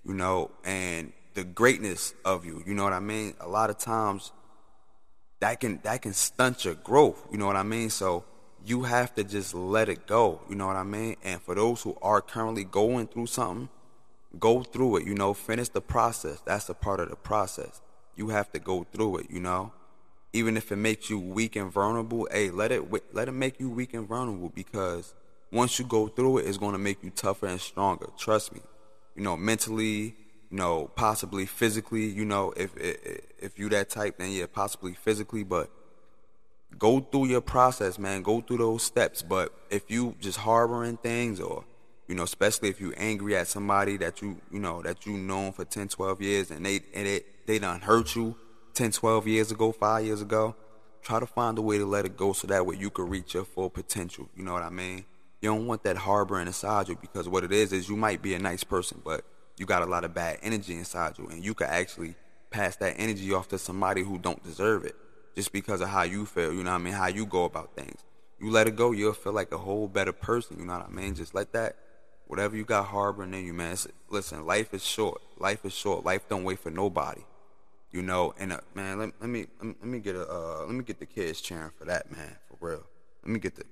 You 0.04 0.14
know, 0.14 0.50
and 0.64 1.12
the 1.34 1.44
greatness 1.44 2.14
of 2.24 2.44
you. 2.44 2.62
You 2.66 2.74
know 2.74 2.84
what 2.84 2.92
I 2.92 3.00
mean? 3.00 3.34
A 3.40 3.48
lot 3.48 3.70
of 3.70 3.78
times 3.78 4.32
that 5.40 5.60
can 5.60 5.80
that 5.82 6.02
can 6.02 6.12
stunt 6.12 6.64
your 6.64 6.74
growth. 6.74 7.26
You 7.30 7.38
know 7.38 7.46
what 7.46 7.56
I 7.56 7.62
mean? 7.62 7.90
So 7.90 8.24
you 8.64 8.82
have 8.82 9.14
to 9.14 9.24
just 9.24 9.54
let 9.54 9.88
it 9.88 10.06
go. 10.06 10.40
You 10.48 10.54
know 10.54 10.66
what 10.66 10.76
I 10.76 10.84
mean? 10.84 11.16
And 11.24 11.40
for 11.40 11.54
those 11.54 11.82
who 11.82 11.96
are 12.02 12.20
currently 12.20 12.64
going 12.64 13.08
through 13.08 13.26
something, 13.26 13.68
go 14.38 14.62
through 14.62 14.96
it. 14.96 15.06
You 15.06 15.14
know, 15.14 15.34
finish 15.34 15.68
the 15.68 15.80
process. 15.80 16.40
That's 16.44 16.68
a 16.68 16.74
part 16.74 17.00
of 17.00 17.08
the 17.08 17.16
process. 17.16 17.80
You 18.16 18.28
have 18.28 18.52
to 18.52 18.58
go 18.58 18.86
through 18.92 19.18
it. 19.18 19.30
You 19.30 19.40
know, 19.40 19.72
even 20.32 20.56
if 20.56 20.70
it 20.70 20.76
makes 20.76 21.10
you 21.10 21.18
weak 21.18 21.56
and 21.56 21.72
vulnerable. 21.72 22.28
Hey, 22.30 22.50
let 22.50 22.70
it 22.70 22.84
let 23.14 23.28
it 23.28 23.32
make 23.32 23.58
you 23.58 23.70
weak 23.70 23.94
and 23.94 24.06
vulnerable 24.06 24.50
because 24.54 25.14
once 25.52 25.78
you 25.78 25.84
go 25.84 26.08
through 26.08 26.38
it, 26.38 26.46
it's 26.46 26.58
going 26.58 26.72
to 26.72 26.78
make 26.78 27.02
you 27.02 27.10
tougher 27.10 27.46
and 27.46 27.60
stronger. 27.60 28.08
Trust 28.18 28.54
me. 28.54 28.60
You 29.16 29.22
know, 29.22 29.36
mentally, 29.36 30.14
you 30.50 30.56
know, 30.56 30.90
possibly 30.96 31.46
physically, 31.46 32.06
you 32.06 32.24
know, 32.24 32.52
if 32.56 32.76
if, 32.76 33.58
you 33.58 33.68
that 33.68 33.88
type, 33.88 34.18
then 34.18 34.32
yeah, 34.32 34.46
possibly 34.52 34.94
physically, 34.94 35.44
but 35.44 35.70
go 36.78 37.00
through 37.00 37.26
your 37.26 37.40
process, 37.40 37.98
man. 37.98 38.22
Go 38.22 38.40
through 38.40 38.58
those 38.58 38.82
steps. 38.82 39.22
But 39.22 39.52
if 39.70 39.90
you 39.90 40.16
just 40.20 40.38
harboring 40.38 40.96
things 40.96 41.40
or, 41.40 41.64
you 42.08 42.14
know, 42.14 42.24
especially 42.24 42.68
if 42.68 42.80
you 42.80 42.92
angry 42.96 43.36
at 43.36 43.46
somebody 43.46 43.96
that 43.98 44.22
you, 44.22 44.40
you 44.50 44.58
know, 44.58 44.82
that 44.82 45.06
you 45.06 45.16
known 45.16 45.52
for 45.52 45.64
10, 45.64 45.88
12 45.88 46.20
years 46.20 46.50
and 46.50 46.66
they 46.66 46.80
and 46.94 47.06
it 47.06 47.46
they 47.46 47.58
done 47.58 47.80
hurt 47.80 48.14
you 48.16 48.36
10, 48.74 48.92
12 48.92 49.26
years 49.28 49.52
ago, 49.52 49.72
five 49.72 50.04
years 50.04 50.20
ago, 50.20 50.54
try 51.02 51.20
to 51.20 51.26
find 51.26 51.58
a 51.58 51.62
way 51.62 51.78
to 51.78 51.86
let 51.86 52.04
it 52.04 52.16
go 52.16 52.32
so 52.32 52.46
that 52.48 52.66
way 52.66 52.76
you 52.76 52.90
can 52.90 53.08
reach 53.08 53.34
your 53.34 53.44
full 53.44 53.70
potential. 53.70 54.28
You 54.36 54.44
know 54.44 54.52
what 54.52 54.62
I 54.62 54.70
mean? 54.70 55.04
You 55.40 55.50
don't 55.50 55.66
want 55.66 55.84
that 55.84 55.96
harboring 55.96 56.46
inside 56.46 56.88
you 56.88 56.96
because 57.00 57.28
what 57.28 57.44
it 57.44 57.52
is 57.52 57.72
is 57.72 57.88
you 57.88 57.96
might 57.96 58.20
be 58.20 58.34
a 58.34 58.38
nice 58.38 58.62
person, 58.62 59.00
but 59.04 59.24
you 59.56 59.66
got 59.66 59.82
a 59.82 59.86
lot 59.86 60.04
of 60.04 60.14
bad 60.14 60.38
energy 60.42 60.74
inside 60.74 61.18
you, 61.18 61.26
and 61.28 61.44
you 61.44 61.54
could 61.54 61.68
actually 61.68 62.14
pass 62.50 62.76
that 62.76 62.94
energy 62.98 63.32
off 63.32 63.48
to 63.48 63.58
somebody 63.58 64.02
who 64.02 64.18
don't 64.18 64.42
deserve 64.42 64.84
it, 64.84 64.96
just 65.34 65.52
because 65.52 65.80
of 65.80 65.88
how 65.88 66.02
you 66.02 66.26
feel. 66.26 66.52
You 66.52 66.62
know 66.62 66.70
what 66.70 66.80
I 66.80 66.84
mean? 66.84 66.94
How 66.94 67.06
you 67.06 67.26
go 67.26 67.44
about 67.44 67.74
things. 67.76 68.04
You 68.40 68.50
let 68.50 68.66
it 68.66 68.76
go, 68.76 68.92
you'll 68.92 69.12
feel 69.12 69.32
like 69.32 69.52
a 69.52 69.58
whole 69.58 69.86
better 69.86 70.12
person. 70.12 70.58
You 70.58 70.64
know 70.64 70.78
what 70.78 70.86
I 70.86 70.90
mean? 70.90 71.14
Just 71.14 71.34
let 71.34 71.52
that, 71.52 71.76
whatever 72.26 72.56
you 72.56 72.64
got 72.64 72.86
harboring 72.86 73.34
in 73.34 73.44
you, 73.44 73.52
man. 73.52 73.76
Listen, 74.08 74.46
life 74.46 74.72
is 74.72 74.84
short. 74.84 75.20
Life 75.38 75.64
is 75.64 75.74
short. 75.74 76.04
Life 76.04 76.28
don't 76.28 76.44
wait 76.44 76.58
for 76.58 76.70
nobody. 76.70 77.20
You 77.92 78.02
know, 78.02 78.34
and 78.38 78.52
uh, 78.52 78.60
man, 78.74 78.98
let, 79.00 79.12
let 79.20 79.28
me 79.28 79.46
let 79.60 79.84
me 79.84 79.98
get 79.98 80.14
a 80.14 80.22
uh, 80.30 80.64
let 80.64 80.74
me 80.74 80.84
get 80.84 81.00
the 81.00 81.06
kids 81.06 81.40
cheering 81.40 81.72
for 81.76 81.86
that, 81.86 82.10
man, 82.12 82.36
for 82.48 82.68
real. 82.68 82.84
Let 83.24 83.32
me 83.32 83.40
get 83.40 83.56
the 83.56 83.64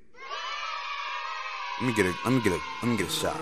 let 1.80 1.86
me 1.86 1.94
get 1.94 2.06
a 2.06 2.14
let 2.24 2.32
me 2.32 2.40
get 2.40 2.52
a 2.52 2.60
let 2.82 2.90
me 2.90 2.96
get 2.96 3.06
a 3.06 3.10
shot. 3.10 3.40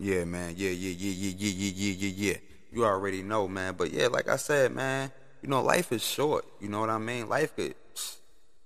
Yeah, 0.00 0.24
man. 0.24 0.54
Yeah, 0.56 0.70
yeah, 0.70 0.94
yeah, 0.96 1.12
yeah, 1.12 1.34
yeah, 1.36 1.52
yeah, 1.52 1.72
yeah, 1.76 2.08
yeah, 2.08 2.30
yeah. 2.30 2.36
You 2.72 2.84
already 2.86 3.22
know, 3.22 3.46
man. 3.46 3.74
But 3.76 3.92
yeah, 3.92 4.06
like 4.06 4.28
I 4.28 4.36
said, 4.36 4.72
man, 4.72 5.12
you 5.42 5.48
know, 5.50 5.62
life 5.62 5.92
is 5.92 6.02
short. 6.02 6.46
You 6.58 6.70
know 6.70 6.80
what 6.80 6.88
I 6.88 6.96
mean? 6.96 7.28
Life 7.28 7.54
could 7.54 7.74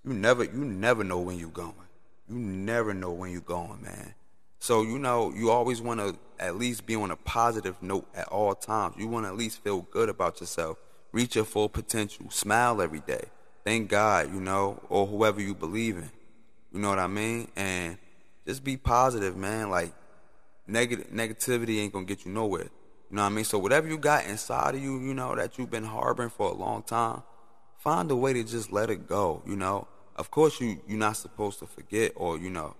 you 0.04 0.12
never 0.12 0.44
you 0.44 0.64
never 0.64 1.02
know 1.02 1.18
when 1.18 1.38
you're 1.38 1.48
going. 1.48 1.74
You 2.28 2.36
never 2.36 2.94
know 2.94 3.10
when 3.10 3.32
you're 3.32 3.40
going, 3.40 3.82
man. 3.82 4.14
So, 4.60 4.82
you 4.82 4.98
know, 4.98 5.32
you 5.34 5.50
always 5.50 5.82
want 5.82 6.00
to 6.00 6.16
at 6.38 6.56
least 6.56 6.86
be 6.86 6.94
on 6.94 7.10
a 7.10 7.16
positive 7.16 7.82
note 7.82 8.08
at 8.14 8.28
all 8.28 8.54
times. 8.54 8.94
You 8.96 9.08
want 9.08 9.26
to 9.26 9.30
at 9.30 9.36
least 9.36 9.62
feel 9.62 9.82
good 9.82 10.08
about 10.08 10.40
yourself. 10.40 10.78
Reach 11.12 11.36
your 11.36 11.44
full 11.44 11.68
potential. 11.68 12.30
Smile 12.30 12.80
every 12.80 13.00
day. 13.00 13.24
Thank 13.64 13.88
God, 13.90 14.32
you 14.32 14.40
know, 14.40 14.80
or 14.88 15.06
whoever 15.06 15.40
you 15.40 15.54
believe 15.54 15.96
in. 15.96 16.10
You 16.72 16.80
know 16.80 16.88
what 16.90 16.98
I 16.98 17.08
mean? 17.08 17.48
And 17.56 17.98
just 18.46 18.62
be 18.62 18.76
positive, 18.76 19.36
man. 19.36 19.68
Like 19.68 19.92
negative 20.66 21.08
negativity 21.08 21.80
ain't 21.80 21.92
gonna 21.92 22.06
get 22.06 22.24
you 22.24 22.32
nowhere. 22.32 22.70
You 23.10 23.16
know 23.16 23.22
what 23.22 23.32
I 23.32 23.34
mean? 23.34 23.44
So 23.44 23.58
whatever 23.58 23.88
you 23.88 23.98
got 23.98 24.26
inside 24.26 24.74
of 24.74 24.82
you, 24.82 24.98
you 25.00 25.14
know, 25.14 25.34
that 25.36 25.58
you've 25.58 25.70
been 25.70 25.84
harboring 25.84 26.30
for 26.30 26.50
a 26.50 26.54
long 26.54 26.82
time, 26.82 27.22
find 27.78 28.10
a 28.10 28.16
way 28.16 28.32
to 28.32 28.42
just 28.42 28.72
let 28.72 28.90
it 28.90 29.06
go, 29.08 29.42
you 29.46 29.56
know. 29.56 29.86
Of 30.16 30.30
course 30.30 30.60
you 30.60 30.80
you're 30.86 30.98
not 30.98 31.16
supposed 31.16 31.58
to 31.58 31.66
forget 31.66 32.12
or, 32.16 32.38
you 32.38 32.50
know, 32.50 32.76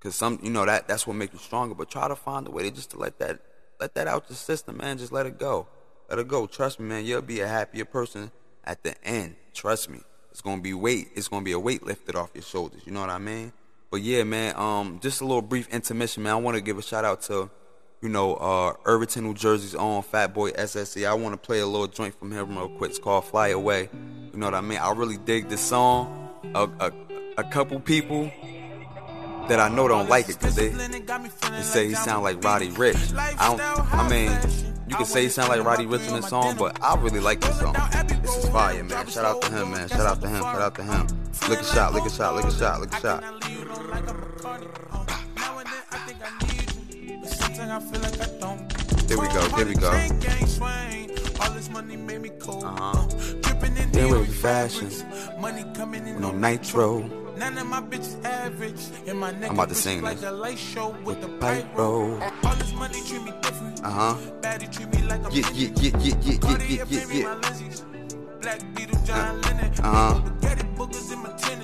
Cause 0.00 0.14
some, 0.14 0.38
you 0.42 0.50
know, 0.50 0.64
that 0.66 0.86
that's 0.86 1.06
what 1.06 1.16
makes 1.16 1.32
you 1.32 1.38
stronger. 1.38 1.74
But 1.74 1.90
try 1.90 2.06
to 2.06 2.16
find 2.16 2.46
a 2.46 2.50
way 2.50 2.62
to 2.62 2.70
just 2.70 2.90
to 2.90 2.98
let 2.98 3.18
that 3.18 3.40
let 3.80 3.94
that 3.94 4.06
out 4.06 4.28
the 4.28 4.34
system, 4.34 4.76
man. 4.76 4.98
Just 4.98 5.12
let 5.12 5.26
it 5.26 5.38
go. 5.38 5.66
Let 6.08 6.18
it 6.18 6.28
go. 6.28 6.46
Trust 6.46 6.78
me, 6.78 6.86
man. 6.86 7.04
You'll 7.04 7.22
be 7.22 7.40
a 7.40 7.48
happier 7.48 7.84
person 7.84 8.30
at 8.64 8.82
the 8.84 8.94
end. 9.04 9.36
Trust 9.54 9.90
me. 9.90 10.00
It's 10.30 10.42
gonna 10.42 10.60
be 10.60 10.74
weight. 10.74 11.08
It's 11.14 11.28
gonna 11.28 11.44
be 11.44 11.52
a 11.52 11.58
weight 11.58 11.82
lifted 11.82 12.14
off 12.14 12.30
your 12.34 12.42
shoulders. 12.42 12.82
You 12.84 12.92
know 12.92 13.00
what 13.00 13.10
I 13.10 13.18
mean? 13.18 13.52
But 13.90 14.02
yeah, 14.02 14.24
man. 14.24 14.54
Um, 14.56 14.98
just 15.00 15.20
a 15.20 15.24
little 15.24 15.42
brief 15.42 15.68
intermission, 15.68 16.22
man. 16.22 16.32
I 16.32 16.36
want 16.36 16.56
to 16.56 16.60
give 16.60 16.78
a 16.78 16.82
shout 16.82 17.04
out 17.04 17.22
to, 17.22 17.50
you 18.02 18.08
know, 18.08 18.34
uh, 18.34 18.74
Irvington, 18.84 19.24
New 19.24 19.34
Jersey's 19.34 19.74
own 19.74 20.02
Fat 20.02 20.34
Boy 20.34 20.50
SSE. 20.52 21.06
I 21.06 21.14
want 21.14 21.32
to 21.34 21.38
play 21.38 21.60
a 21.60 21.66
little 21.66 21.86
joint 21.86 22.18
from 22.18 22.32
him 22.32 22.56
real 22.56 22.68
quick. 22.68 22.90
It's 22.90 22.98
called 22.98 23.24
"Fly 23.24 23.48
Away." 23.48 23.88
You 24.32 24.38
know 24.38 24.46
what 24.46 24.54
I 24.54 24.60
mean? 24.60 24.78
I 24.78 24.92
really 24.92 25.16
dig 25.16 25.48
this 25.48 25.60
song. 25.60 26.30
A, 26.54 26.68
a, 26.80 26.92
a 27.38 27.44
couple 27.44 27.80
people 27.80 28.30
that 29.48 29.60
I 29.60 29.68
know 29.68 29.88
don't 29.88 30.08
like 30.08 30.28
it 30.28 30.38
because 30.38 30.56
they, 30.56 30.68
they 30.68 31.62
say 31.62 31.88
he 31.88 31.94
sound 31.94 32.24
like 32.24 32.42
Roddy 32.42 32.70
Ricch. 32.70 33.16
I 33.16 33.56
don't. 33.56 33.94
I 33.94 34.08
mean, 34.08 34.65
you 34.88 34.96
can 34.96 35.04
say 35.04 35.22
he 35.24 35.28
sound 35.28 35.48
like 35.48 35.64
Roddy 35.64 35.84
Ricch 35.84 36.06
in 36.08 36.14
this 36.14 36.28
song, 36.28 36.56
but 36.56 36.82
I 36.82 36.94
really 36.96 37.20
like 37.20 37.40
this 37.40 37.58
song. 37.58 37.76
This 38.22 38.36
is 38.36 38.48
fire, 38.50 38.84
man. 38.84 39.06
Shout 39.08 39.24
out 39.24 39.42
to 39.42 39.52
him, 39.52 39.70
man. 39.72 39.88
Shout 39.88 40.06
out 40.06 40.20
to 40.20 40.28
him. 40.28 40.42
Shout 40.42 40.62
out 40.62 40.74
to 40.76 40.82
him. 40.84 41.06
Lick 41.48 41.60
a 41.60 41.64
shot. 41.64 41.92
look 41.92 42.06
a 42.06 42.10
shot. 42.10 42.34
look 42.34 42.44
a 42.44 42.52
shot. 42.52 42.80
look 42.80 42.92
a 42.94 43.00
shot. 43.00 43.22
There 49.06 49.18
we 49.18 49.26
go. 49.28 49.48
There 49.48 49.66
we 49.66 49.74
go. 49.74 49.90
Uh-huh. 52.48 53.06
Then 53.92 54.10
with 54.10 54.34
fashion. 54.42 54.90
No 56.20 56.32
nitro. 56.32 57.26
None 57.36 57.58
of 57.58 57.66
my 57.66 57.80
bitches 57.80 58.24
average. 58.24 58.80
And 59.06 59.20
my 59.20 59.30
I'm 59.30 59.52
about 59.52 59.68
to 59.68 59.74
sing 59.74 60.02
like 60.02 60.18
this. 60.18 60.28
a 60.28 60.32
light 60.32 60.58
show 60.58 60.96
with 61.04 61.20
the 61.20 61.28
pipe 61.38 61.66
roll. 61.76 62.18
All 62.56 62.62
this 62.62 62.72
money 62.72 63.00
treat 63.02 63.22
me 63.22 63.32
different. 63.42 63.84
Uh 63.84 63.90
huh. 63.90 64.14
Baddie 64.40 64.72
treat 64.72 64.88
me 64.88 65.02
like 65.06 65.20
a 65.20 65.30
yeah, 65.30 65.50
yeah, 65.52 65.68
yeah, 65.76 65.90
yeah, 66.00 66.16
yeah, 66.22 66.38
yeah, 66.48 66.84
yeah, 66.88 66.88
yeah, 66.88 67.04
yeah. 67.12 67.84
Black 68.40 68.74
Beetle, 68.74 68.98
John 69.04 69.18
uh, 69.18 69.42
Lennon. 69.42 69.72
Uh 69.84 69.92
huh. 69.92 70.22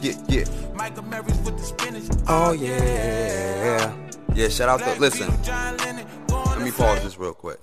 Yeah, 0.03 0.13
yeah. 0.29 0.45
Michael 0.75 1.05
Mary's 1.05 1.39
with 1.41 1.57
the 1.57 1.65
spinach. 1.65 2.05
Oh 2.29 2.53
yeah. 2.53 3.97
Yeah, 4.35 4.49
shout 4.49 4.69
out 4.69 4.81
to 4.81 5.01
listen. 5.01 5.29
Let 5.49 6.61
me 6.61 6.71
pause 6.71 7.03
this 7.03 7.19
real 7.19 7.33
quick. 7.33 7.59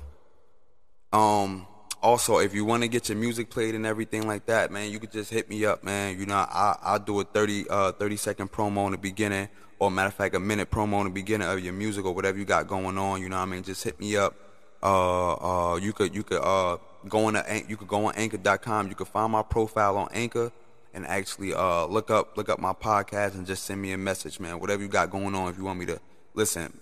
Um 1.14 1.68
also, 2.02 2.40
if 2.40 2.56
you 2.56 2.66
want 2.66 2.82
to 2.82 2.90
get 2.90 3.10
your 3.10 3.18
music 3.18 3.52
played 3.52 3.76
and 3.76 3.86
everything 3.86 4.26
like 4.26 4.48
that, 4.48 4.72
man, 4.72 4.90
you 4.90 5.00
could 5.00 5.12
just 5.12 5.30
hit 5.30 5.50
me 5.50 5.66
up, 5.66 5.84
man. 5.84 6.18
You 6.18 6.26
know, 6.26 6.36
I, 6.36 6.78
I'll 6.82 7.00
do 7.00 7.20
a 7.20 7.26
30, 7.26 7.70
uh, 7.70 7.92
30 7.92 8.16
second 8.16 8.52
promo 8.52 8.86
in 8.86 8.94
the 8.94 8.98
beginning, 8.98 9.50
or 9.80 9.90
matter 9.90 10.08
of 10.08 10.14
fact, 10.14 10.36
a 10.36 10.40
minute 10.40 10.70
promo 10.70 11.00
in 11.00 11.06
the 11.06 11.10
beginning 11.10 11.48
of 11.48 11.60
your 11.60 11.74
music 11.74 12.06
or 12.06 12.14
whatever 12.14 12.38
you 12.38 12.46
got 12.46 12.68
going 12.68 12.98
on. 12.98 13.22
You 13.22 13.30
know 13.30 13.38
what 13.38 13.44
I 13.44 13.52
mean? 13.52 13.64
Just 13.64 13.84
hit 13.84 14.00
me 14.00 14.18
up. 14.18 14.36
Uh, 14.82 15.34
uh, 15.72 15.76
you 15.76 15.94
could, 15.94 16.14
you 16.14 16.24
could, 16.24 16.42
uh, 16.42 16.78
go 17.08 17.26
on 17.26 17.36
you 17.68 17.78
could 17.78 17.88
go 17.88 18.06
on 18.06 18.16
anchor.com. 18.16 18.90
You 18.90 18.96
could 18.96 19.08
find 19.08 19.32
my 19.32 19.42
profile 19.42 19.98
on 19.98 20.10
Anchor 20.14 20.52
and 20.94 21.06
actually, 21.06 21.54
uh, 21.54 21.86
look 21.86 22.10
up, 22.12 22.38
look 22.38 22.50
up 22.50 22.60
my 22.60 22.74
podcast 22.74 23.36
and 23.36 23.46
just 23.46 23.64
send 23.64 23.82
me 23.82 23.92
a 23.94 23.98
message, 23.98 24.40
man. 24.40 24.60
Whatever 24.60 24.84
you 24.84 24.90
got 24.90 25.10
going 25.10 25.36
on, 25.36 25.50
if 25.50 25.58
you 25.58 25.64
want 25.64 25.80
me 25.80 25.86
to 25.88 26.00
listen 26.34 26.78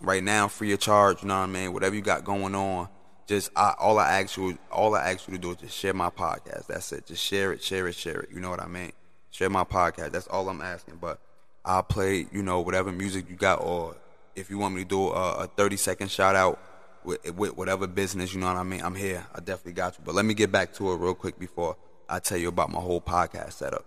right 0.00 0.22
now, 0.22 0.48
free 0.48 0.72
of 0.72 0.80
charge, 0.80 1.22
you 1.22 1.28
know 1.28 1.38
what 1.38 1.44
I 1.44 1.52
mean? 1.52 1.72
Whatever 1.72 1.94
you 1.94 2.02
got 2.02 2.24
going 2.24 2.54
on 2.54 2.88
just 3.26 3.50
I, 3.56 3.74
all 3.78 3.98
I 3.98 4.20
ask 4.20 4.36
you, 4.36 4.58
all 4.70 4.94
I 4.94 5.10
ask 5.10 5.28
you 5.28 5.34
to 5.34 5.40
do 5.40 5.50
is 5.52 5.56
just 5.56 5.76
share 5.76 5.94
my 5.94 6.10
podcast. 6.10 6.66
That's 6.66 6.92
it. 6.92 7.06
Just 7.06 7.24
share 7.24 7.52
it, 7.52 7.62
share 7.62 7.86
it, 7.88 7.94
share 7.94 8.20
it. 8.20 8.30
You 8.32 8.40
know 8.40 8.50
what 8.50 8.60
I 8.60 8.66
mean? 8.66 8.92
Share 9.30 9.48
my 9.48 9.64
podcast. 9.64 10.12
That's 10.12 10.26
all 10.26 10.48
I'm 10.48 10.60
asking. 10.60 10.98
But 11.00 11.18
I'll 11.64 11.82
play, 11.82 12.26
you 12.32 12.42
know, 12.42 12.60
whatever 12.60 12.92
music 12.92 13.30
you 13.30 13.36
got, 13.36 13.62
or 13.62 13.96
if 14.34 14.50
you 14.50 14.58
want 14.58 14.74
me 14.74 14.82
to 14.82 14.88
do 14.88 15.08
a, 15.08 15.44
a 15.44 15.46
30 15.46 15.76
second 15.76 16.10
shout 16.10 16.34
out 16.34 16.58
with, 17.04 17.34
with 17.34 17.56
whatever 17.56 17.86
business, 17.86 18.34
you 18.34 18.40
know 18.40 18.46
what 18.46 18.56
I 18.56 18.62
mean? 18.62 18.80
I'm 18.80 18.94
here. 18.94 19.26
I 19.34 19.38
definitely 19.38 19.72
got 19.72 19.98
you. 19.98 20.04
But 20.04 20.14
let 20.14 20.24
me 20.24 20.34
get 20.34 20.50
back 20.50 20.72
to 20.74 20.92
it 20.92 20.96
real 20.96 21.14
quick 21.14 21.38
before 21.38 21.76
I 22.08 22.18
tell 22.18 22.38
you 22.38 22.48
about 22.48 22.70
my 22.70 22.80
whole 22.80 23.00
podcast 23.00 23.52
setup. 23.52 23.86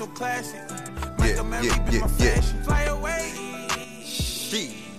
so 0.00 0.06
classic. 0.06 0.60
Yeah, 1.18 1.44
yeah, 1.60 1.90
yeah, 1.90 2.08
yeah. 2.18 2.40
Fly 2.64 2.84
away. 2.84 3.32
She. 4.02 4.89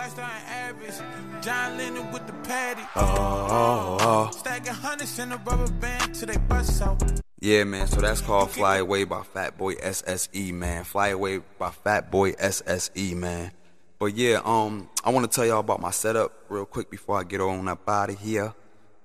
Can 0.00 0.10
you 0.10 0.22
imagine? 0.22 0.40
Lifestyle 0.40 0.42
average. 0.48 1.44
John 1.44 1.76
Lennon 1.78 2.12
with 2.12 2.26
the 2.26 2.32
paddy. 2.48 2.82
Oh, 2.96 3.48
oh, 3.50 3.98
oh. 4.00 4.30
Stacking 4.30 4.72
hundreds 4.72 5.18
in 5.18 5.32
a 5.32 5.36
rubber 5.38 5.70
band 5.72 6.14
till 6.14 6.28
they 6.28 6.36
bust 6.36 6.82
out. 6.82 7.02
Yeah, 7.40 7.64
man. 7.64 7.86
So 7.86 8.00
that's 8.00 8.20
called 8.20 8.50
Fly 8.50 8.78
Away 8.78 9.04
by 9.04 9.22
Fat 9.22 9.56
Boy 9.56 9.74
SSE, 9.74 10.52
man. 10.52 10.84
Fly 10.84 11.08
Away 11.08 11.40
by 11.58 11.70
Fat 11.70 12.10
Boy 12.10 12.32
SSE, 12.32 13.14
man. 13.14 13.52
But 13.98 14.14
yeah, 14.14 14.40
um, 14.44 14.88
I 15.04 15.10
want 15.10 15.30
to 15.30 15.34
tell 15.34 15.46
y'all 15.46 15.60
about 15.60 15.80
my 15.80 15.90
setup 15.90 16.32
real 16.48 16.66
quick 16.66 16.90
before 16.90 17.18
I 17.18 17.24
get 17.24 17.40
on 17.40 17.68
up 17.68 17.88
out 17.88 18.10
of 18.10 18.18
here. 18.18 18.54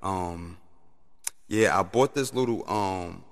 Um, 0.01 0.57
yeah, 1.47 1.77
I 1.77 1.83
bought 1.83 2.15
this 2.15 2.33
little 2.33 2.69
um 2.69 3.23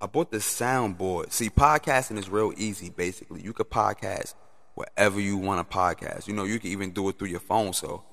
I 0.00 0.06
bought 0.06 0.30
this 0.30 0.44
soundboard. 0.44 1.32
See, 1.32 1.50
podcasting 1.50 2.18
is 2.18 2.28
real 2.28 2.52
easy 2.56 2.90
basically. 2.90 3.42
You 3.42 3.52
could 3.52 3.68
podcast 3.68 4.34
wherever 4.78 5.20
you 5.20 5.36
want 5.36 5.68
to 5.68 5.76
podcast. 5.76 6.28
You 6.28 6.34
know, 6.34 6.44
you 6.44 6.60
can 6.60 6.70
even 6.70 6.92
do 6.92 7.08
it 7.08 7.18
through 7.18 7.28
your 7.28 7.40
phone, 7.40 7.72
so 7.72 8.04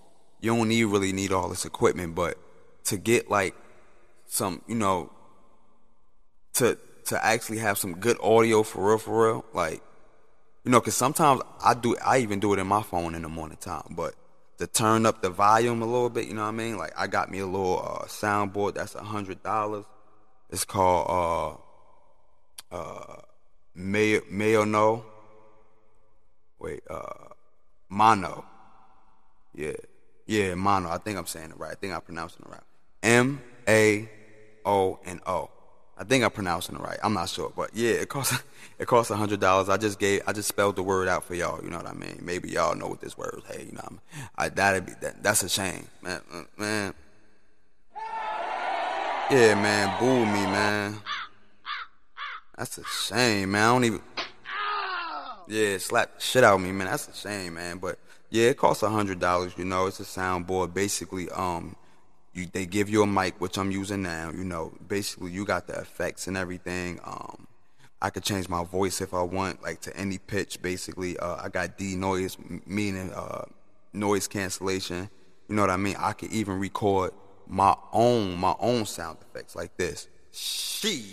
you 0.41 0.55
don't 0.55 0.67
need 0.67 0.85
really 0.85 1.13
need 1.13 1.31
all 1.31 1.47
this 1.47 1.63
equipment, 1.63 2.15
but 2.15 2.37
to 2.85 2.97
get 2.97 3.29
like 3.29 3.55
some, 4.25 4.61
you 4.67 4.75
know, 4.75 5.11
to 6.53 6.77
to 7.05 7.23
actually 7.23 7.59
have 7.59 7.77
some 7.77 7.93
good 7.99 8.17
audio 8.19 8.63
for 8.63 8.89
real 8.89 8.97
for 8.97 9.27
real, 9.27 9.45
like 9.53 9.83
you 10.63 10.71
know, 10.71 10.81
cuz 10.81 10.95
sometimes 10.95 11.41
I 11.63 11.75
do 11.75 11.95
I 12.03 12.17
even 12.19 12.39
do 12.39 12.53
it 12.53 12.59
in 12.59 12.65
my 12.65 12.81
phone 12.81 13.13
in 13.13 13.21
the 13.21 13.29
morning 13.29 13.57
time, 13.57 13.89
but 13.91 14.15
to 14.57 14.65
turn 14.65 15.05
up 15.05 15.21
the 15.21 15.29
volume 15.29 15.83
a 15.83 15.85
little 15.85 16.09
bit. 16.09 16.27
You 16.27 16.33
know 16.33 16.43
what 16.43 16.47
I 16.49 16.63
mean? 16.63 16.77
Like 16.77 16.93
I 16.97 17.05
got 17.05 17.29
me 17.29 17.39
a 17.39 17.45
little 17.45 17.79
uh, 17.79 18.05
soundboard 18.05 18.73
that's 18.73 18.95
a 18.95 19.03
hundred 19.03 19.43
dollars. 19.43 19.85
It's 20.49 20.65
called 20.65 21.61
uh 22.73 22.75
uh 22.75 23.21
Mayo 23.75 24.21
Mayo 24.31 24.63
No. 24.63 25.05
Wait, 26.65 26.81
uh 26.89 27.29
Mono. 27.89 28.43
Yeah. 29.53 29.73
Yeah, 30.25 30.55
mono. 30.55 30.89
I 30.89 30.97
think 30.97 31.19
I'm 31.19 31.27
saying 31.27 31.51
it 31.51 31.59
right. 31.59 31.71
I 31.71 31.75
think 31.75 31.93
I'm 31.93 32.01
pronouncing 32.01 32.43
it 32.43 32.51
right. 32.51 32.63
M 33.03 33.39
A 33.67 34.09
O 34.65 34.99
N 35.05 35.21
O. 35.27 35.51
I 35.95 36.03
think 36.03 36.23
I'm 36.23 36.31
pronouncing 36.31 36.75
it 36.75 36.81
right. 36.81 36.97
I'm 37.03 37.13
not 37.13 37.29
sure, 37.29 37.53
but 37.55 37.69
yeah, 37.75 37.91
it 37.91 38.09
costs 38.09 38.41
it 38.79 38.87
costs 38.87 39.11
a 39.11 39.15
hundred 39.15 39.39
dollars. 39.39 39.69
I 39.69 39.77
just 39.77 39.99
gave 39.99 40.23
I 40.25 40.33
just 40.33 40.47
spelled 40.47 40.75
the 40.75 40.81
word 40.81 41.07
out 41.07 41.23
for 41.23 41.35
y'all. 41.35 41.63
You 41.63 41.69
know 41.69 41.77
what 41.77 41.85
I 41.85 41.93
mean? 41.93 42.19
Maybe 42.23 42.49
y'all 42.49 42.75
know 42.75 42.87
what 42.87 42.99
this 42.99 43.15
word 43.15 43.43
is. 43.47 43.55
Hey, 43.55 43.65
you 43.65 43.73
know, 43.73 43.83
I, 43.85 43.91
mean? 43.91 44.01
I 44.35 44.49
that'd 44.49 44.87
be 44.87 44.93
that. 45.01 45.21
That's 45.21 45.43
a 45.43 45.49
shame, 45.49 45.87
man. 46.01 46.21
Man. 46.57 46.95
Yeah, 49.29 49.53
man. 49.53 49.99
Boo 49.99 50.25
me, 50.25 50.45
man. 50.47 50.97
That's 52.57 52.79
a 52.79 52.83
shame, 52.85 53.51
man. 53.51 53.61
I 53.61 53.73
don't 53.73 53.83
even. 53.83 54.01
Yeah, 55.47 55.77
slap 55.77 56.19
shit 56.19 56.43
out 56.43 56.55
of 56.55 56.61
me, 56.61 56.71
man. 56.71 56.87
That's 56.87 57.07
a 57.07 57.13
shame, 57.13 57.55
man. 57.55 57.77
But 57.77 57.99
yeah, 58.29 58.49
it 58.49 58.57
costs 58.57 58.83
a 58.83 58.89
hundred 58.89 59.19
dollars. 59.19 59.53
You 59.57 59.65
know, 59.65 59.85
it's 59.87 59.99
a 59.99 60.03
soundboard. 60.03 60.73
Basically, 60.73 61.29
um, 61.29 61.75
you 62.33 62.47
they 62.51 62.65
give 62.65 62.89
you 62.89 63.03
a 63.03 63.07
mic, 63.07 63.39
which 63.39 63.57
I'm 63.57 63.71
using 63.71 64.01
now. 64.01 64.31
You 64.31 64.43
know, 64.43 64.73
basically 64.87 65.31
you 65.31 65.45
got 65.45 65.67
the 65.67 65.79
effects 65.79 66.27
and 66.27 66.35
everything. 66.35 66.99
Um, 67.03 67.47
I 68.01 68.09
could 68.09 68.23
change 68.23 68.49
my 68.49 68.63
voice 68.63 69.01
if 69.01 69.13
I 69.13 69.21
want, 69.21 69.63
like 69.63 69.81
to 69.81 69.95
any 69.95 70.17
pitch. 70.17 70.61
Basically, 70.61 71.17
uh, 71.17 71.37
I 71.43 71.49
got 71.49 71.77
D 71.77 71.95
noise, 71.95 72.37
meaning 72.65 73.11
uh, 73.13 73.45
noise 73.93 74.27
cancellation. 74.27 75.09
You 75.47 75.55
know 75.55 75.61
what 75.61 75.69
I 75.71 75.77
mean? 75.77 75.95
I 75.97 76.13
could 76.13 76.31
even 76.31 76.59
record 76.59 77.11
my 77.47 77.75
own 77.93 78.35
my 78.37 78.55
own 78.59 78.85
sound 78.85 79.19
effects 79.21 79.55
like 79.55 79.77
this. 79.77 80.07
She. 80.31 81.05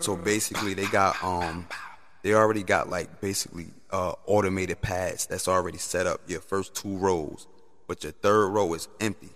So 0.00 0.16
basically, 0.16 0.74
they 0.74 0.86
got 0.86 1.22
um, 1.24 1.66
they 2.22 2.34
already 2.34 2.62
got 2.62 2.88
like 2.88 3.20
basically 3.20 3.68
uh, 3.90 4.12
automated 4.26 4.80
pads 4.80 5.26
that's 5.26 5.48
already 5.48 5.78
set 5.78 6.06
up. 6.06 6.20
Your 6.28 6.40
first 6.40 6.74
two 6.74 6.96
rows, 6.96 7.46
but 7.88 8.02
your 8.04 8.12
third 8.12 8.48
row 8.48 8.74
is 8.74 8.88
empty, 9.00 9.30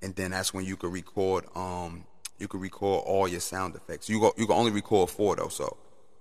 and 0.00 0.14
then 0.14 0.30
that's 0.30 0.54
when 0.54 0.64
you 0.64 0.76
can 0.76 0.90
record 0.90 1.44
um, 1.54 2.04
you 2.38 2.48
can 2.48 2.60
record 2.60 3.04
all 3.06 3.28
your 3.28 3.40
sound 3.40 3.74
effects. 3.74 4.08
You 4.08 4.20
go 4.20 4.32
you 4.36 4.46
can 4.46 4.56
only 4.56 4.70
record 4.70 5.10
four 5.10 5.36
though, 5.36 5.48
so 5.48 5.76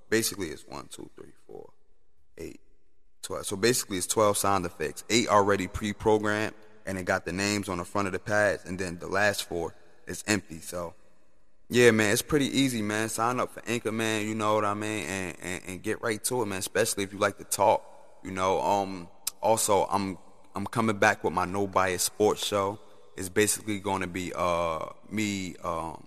basically 0.10 0.48
it's 0.48 0.64
one, 0.68 0.88
two, 0.88 1.10
three, 1.16 1.34
four, 1.48 1.70
eight, 2.38 2.60
twelve. 3.22 3.46
So 3.46 3.56
basically 3.56 3.98
it's 3.98 4.08
twelve 4.08 4.38
sound 4.38 4.66
effects. 4.66 5.04
Eight 5.10 5.28
already 5.30 5.68
pre-programmed, 5.68 6.56
and 6.86 6.98
it 6.98 7.04
got 7.06 7.26
the 7.26 7.32
names 7.32 7.70
on 7.70 7.78
the 7.78 7.86
front 7.86 8.08
of 8.08 8.14
the 8.14 8.20
pads, 8.20 8.66
and 8.66 8.78
then 8.78 8.98
the 9.00 9.08
last 9.08 9.48
four 9.48 9.76
is 10.08 10.24
empty. 10.28 10.60
So 10.60 10.94
yeah, 11.70 11.92
man, 11.92 12.12
it's 12.12 12.22
pretty 12.22 12.46
easy, 12.46 12.82
man. 12.82 13.10
Sign 13.10 13.40
up 13.40 13.54
for 13.54 13.62
Anchor, 13.66 13.92
man. 13.92 14.28
You 14.28 14.36
know 14.36 14.56
what 14.56 14.66
I 14.66 14.74
mean, 14.76 15.06
and, 15.06 15.36
and 15.42 15.62
and 15.68 15.84
get 15.84 16.02
right 16.02 16.24
to 16.26 16.42
it, 16.42 16.46
man. 16.46 16.60
Especially 16.60 17.04
if 17.04 17.12
you 17.12 17.20
like 17.20 17.38
to 17.38 17.44
talk. 17.44 17.84
You 18.24 18.32
know, 18.32 18.62
um. 18.62 19.10
Also, 19.42 19.86
I'm 19.92 20.18
I'm 20.56 20.66
coming 20.66 20.98
back 20.98 21.24
with 21.24 21.34
my 21.34 21.46
No 21.46 21.68
Bias 21.68 22.02
Sports 22.04 22.44
Show. 22.46 22.80
It's 23.16 23.30
basically 23.30 23.80
going 23.80 24.02
to 24.02 24.08
be 24.08 24.34
uh 24.36 24.88
me 25.10 25.56
um 25.64 26.04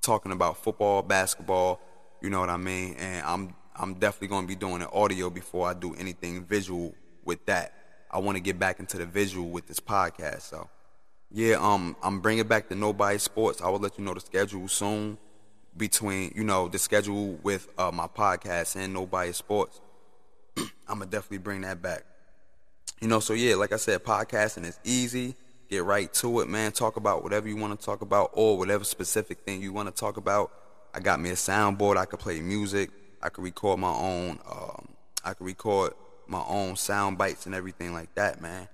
talking 0.00 0.32
about 0.32 0.56
football, 0.64 1.02
basketball. 1.02 1.80
You 2.20 2.30
know 2.30 2.40
what 2.40 2.50
I 2.50 2.56
mean, 2.56 2.94
and 2.94 3.24
I'm 3.24 3.54
I'm 3.76 3.94
definitely 3.94 4.28
going 4.28 4.42
to 4.42 4.48
be 4.48 4.56
doing 4.56 4.82
an 4.82 4.88
audio 4.92 5.30
before 5.30 5.68
I 5.68 5.74
do 5.74 5.94
anything 5.94 6.44
visual 6.44 6.94
with 7.24 7.46
that. 7.46 7.72
I 8.10 8.18
want 8.18 8.36
to 8.36 8.42
get 8.42 8.58
back 8.58 8.80
into 8.80 8.98
the 8.98 9.06
visual 9.06 9.48
with 9.48 9.66
this 9.66 9.80
podcast, 9.80 10.42
so. 10.42 10.68
Yeah, 11.34 11.56
um, 11.60 11.96
I'm 12.02 12.20
bringing 12.20 12.46
back 12.46 12.68
the 12.68 12.74
Nobody 12.74 13.16
Sports. 13.16 13.62
I 13.62 13.68
will 13.70 13.78
let 13.78 13.98
you 13.98 14.04
know 14.04 14.12
the 14.12 14.20
schedule 14.20 14.68
soon 14.68 15.16
between, 15.74 16.30
you 16.36 16.44
know, 16.44 16.68
the 16.68 16.78
schedule 16.78 17.38
with 17.42 17.68
uh, 17.78 17.90
my 17.90 18.06
podcast 18.06 18.76
and 18.76 18.92
Nobody 18.92 19.32
Sports. 19.32 19.80
I'm 20.58 20.98
gonna 20.98 21.06
definitely 21.06 21.38
bring 21.38 21.62
that 21.62 21.80
back. 21.80 22.04
You 23.00 23.08
know, 23.08 23.18
so 23.18 23.32
yeah, 23.32 23.54
like 23.54 23.72
I 23.72 23.76
said, 23.76 24.04
podcasting 24.04 24.66
is 24.66 24.78
easy. 24.84 25.34
Get 25.70 25.84
right 25.84 26.12
to 26.14 26.40
it, 26.40 26.48
man. 26.50 26.70
Talk 26.70 26.96
about 26.96 27.22
whatever 27.22 27.48
you 27.48 27.56
want 27.56 27.80
to 27.80 27.82
talk 27.82 28.02
about 28.02 28.32
or 28.34 28.58
whatever 28.58 28.84
specific 28.84 29.40
thing 29.40 29.62
you 29.62 29.72
want 29.72 29.88
to 29.88 29.98
talk 29.98 30.18
about. 30.18 30.52
I 30.92 31.00
got 31.00 31.18
me 31.18 31.30
a 31.30 31.34
soundboard. 31.34 31.96
I 31.96 32.04
can 32.04 32.18
play 32.18 32.40
music. 32.40 32.90
I 33.22 33.30
can 33.30 33.42
record 33.42 33.80
my 33.80 33.92
own. 33.92 34.38
Um, 34.46 34.88
I 35.24 35.32
can 35.32 35.46
record 35.46 35.94
my 36.26 36.44
own 36.46 36.76
sound 36.76 37.16
bites 37.16 37.46
and 37.46 37.54
everything 37.54 37.94
like 37.94 38.14
that, 38.16 38.42
man. 38.42 38.68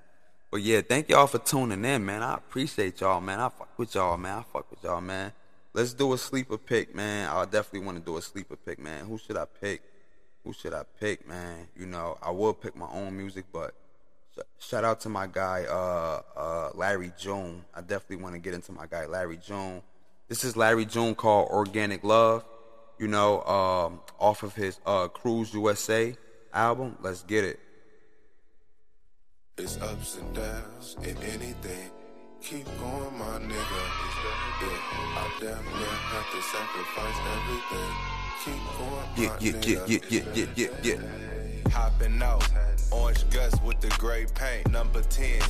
But 0.50 0.62
yeah, 0.62 0.80
thank 0.80 1.10
y'all 1.10 1.26
for 1.26 1.38
tuning 1.38 1.84
in, 1.84 2.06
man. 2.06 2.22
I 2.22 2.34
appreciate 2.34 3.02
y'all, 3.02 3.20
man. 3.20 3.38
I 3.38 3.50
fuck 3.50 3.78
with 3.78 3.94
y'all, 3.94 4.16
man. 4.16 4.38
I 4.38 4.42
fuck 4.50 4.70
with 4.70 4.82
y'all, 4.82 5.00
man. 5.00 5.32
Let's 5.74 5.92
do 5.92 6.14
a 6.14 6.18
sleeper 6.18 6.56
pick, 6.56 6.94
man. 6.94 7.28
I 7.28 7.44
definitely 7.44 7.80
want 7.80 7.98
to 7.98 8.04
do 8.04 8.16
a 8.16 8.22
sleeper 8.22 8.56
pick, 8.56 8.78
man. 8.78 9.04
Who 9.04 9.18
should 9.18 9.36
I 9.36 9.44
pick? 9.44 9.82
Who 10.44 10.54
should 10.54 10.72
I 10.72 10.84
pick, 10.98 11.28
man? 11.28 11.68
You 11.76 11.84
know, 11.84 12.16
I 12.22 12.30
will 12.30 12.54
pick 12.54 12.74
my 12.74 12.88
own 12.90 13.14
music, 13.14 13.44
but 13.52 13.74
shout 14.58 14.84
out 14.84 15.00
to 15.00 15.10
my 15.10 15.26
guy, 15.26 15.66
uh, 15.68 16.22
uh, 16.34 16.70
Larry 16.74 17.12
June. 17.18 17.62
I 17.74 17.82
definitely 17.82 18.22
want 18.22 18.34
to 18.34 18.40
get 18.40 18.54
into 18.54 18.72
my 18.72 18.86
guy, 18.86 19.04
Larry 19.04 19.36
June. 19.36 19.82
This 20.28 20.44
is 20.44 20.56
Larry 20.56 20.86
June 20.86 21.14
called 21.14 21.50
Organic 21.50 22.02
Love, 22.04 22.44
you 22.98 23.08
know, 23.08 23.42
um, 23.42 24.00
off 24.18 24.42
of 24.42 24.54
his 24.54 24.80
uh, 24.86 25.08
Cruise 25.08 25.52
USA 25.52 26.16
album. 26.54 26.96
Let's 27.02 27.22
get 27.22 27.44
it. 27.44 27.60
It's 29.58 29.76
ups 29.82 30.18
and 30.18 30.34
downs 30.34 30.96
in 31.02 31.16
anything. 31.18 31.90
Keep 32.40 32.66
going, 32.78 33.18
my 33.18 33.38
nigga. 33.42 33.82
Yeah, 34.62 35.18
I 35.18 35.30
damn 35.40 35.64
near 35.64 35.98
have 36.14 36.30
to 36.30 36.40
sacrifice 36.42 37.18
everything. 37.34 37.94
Keep 38.44 38.62
going, 38.78 39.08
my 39.16 39.22
Yeah, 39.22 39.36
yeah, 39.40 39.52
nigga. 39.52 39.88
yeah, 39.88 39.98
yeah, 40.08 40.22
yeah, 40.34 40.46
yeah, 40.54 40.68
yeah. 40.84 41.37
Hopping 41.70 42.22
out. 42.22 42.48
Orange 42.90 43.28
guts 43.30 43.60
with 43.62 43.80
the 43.80 43.88
gray 43.98 44.26
paint. 44.34 44.70
Number 44.70 45.02
10. 45.02 45.40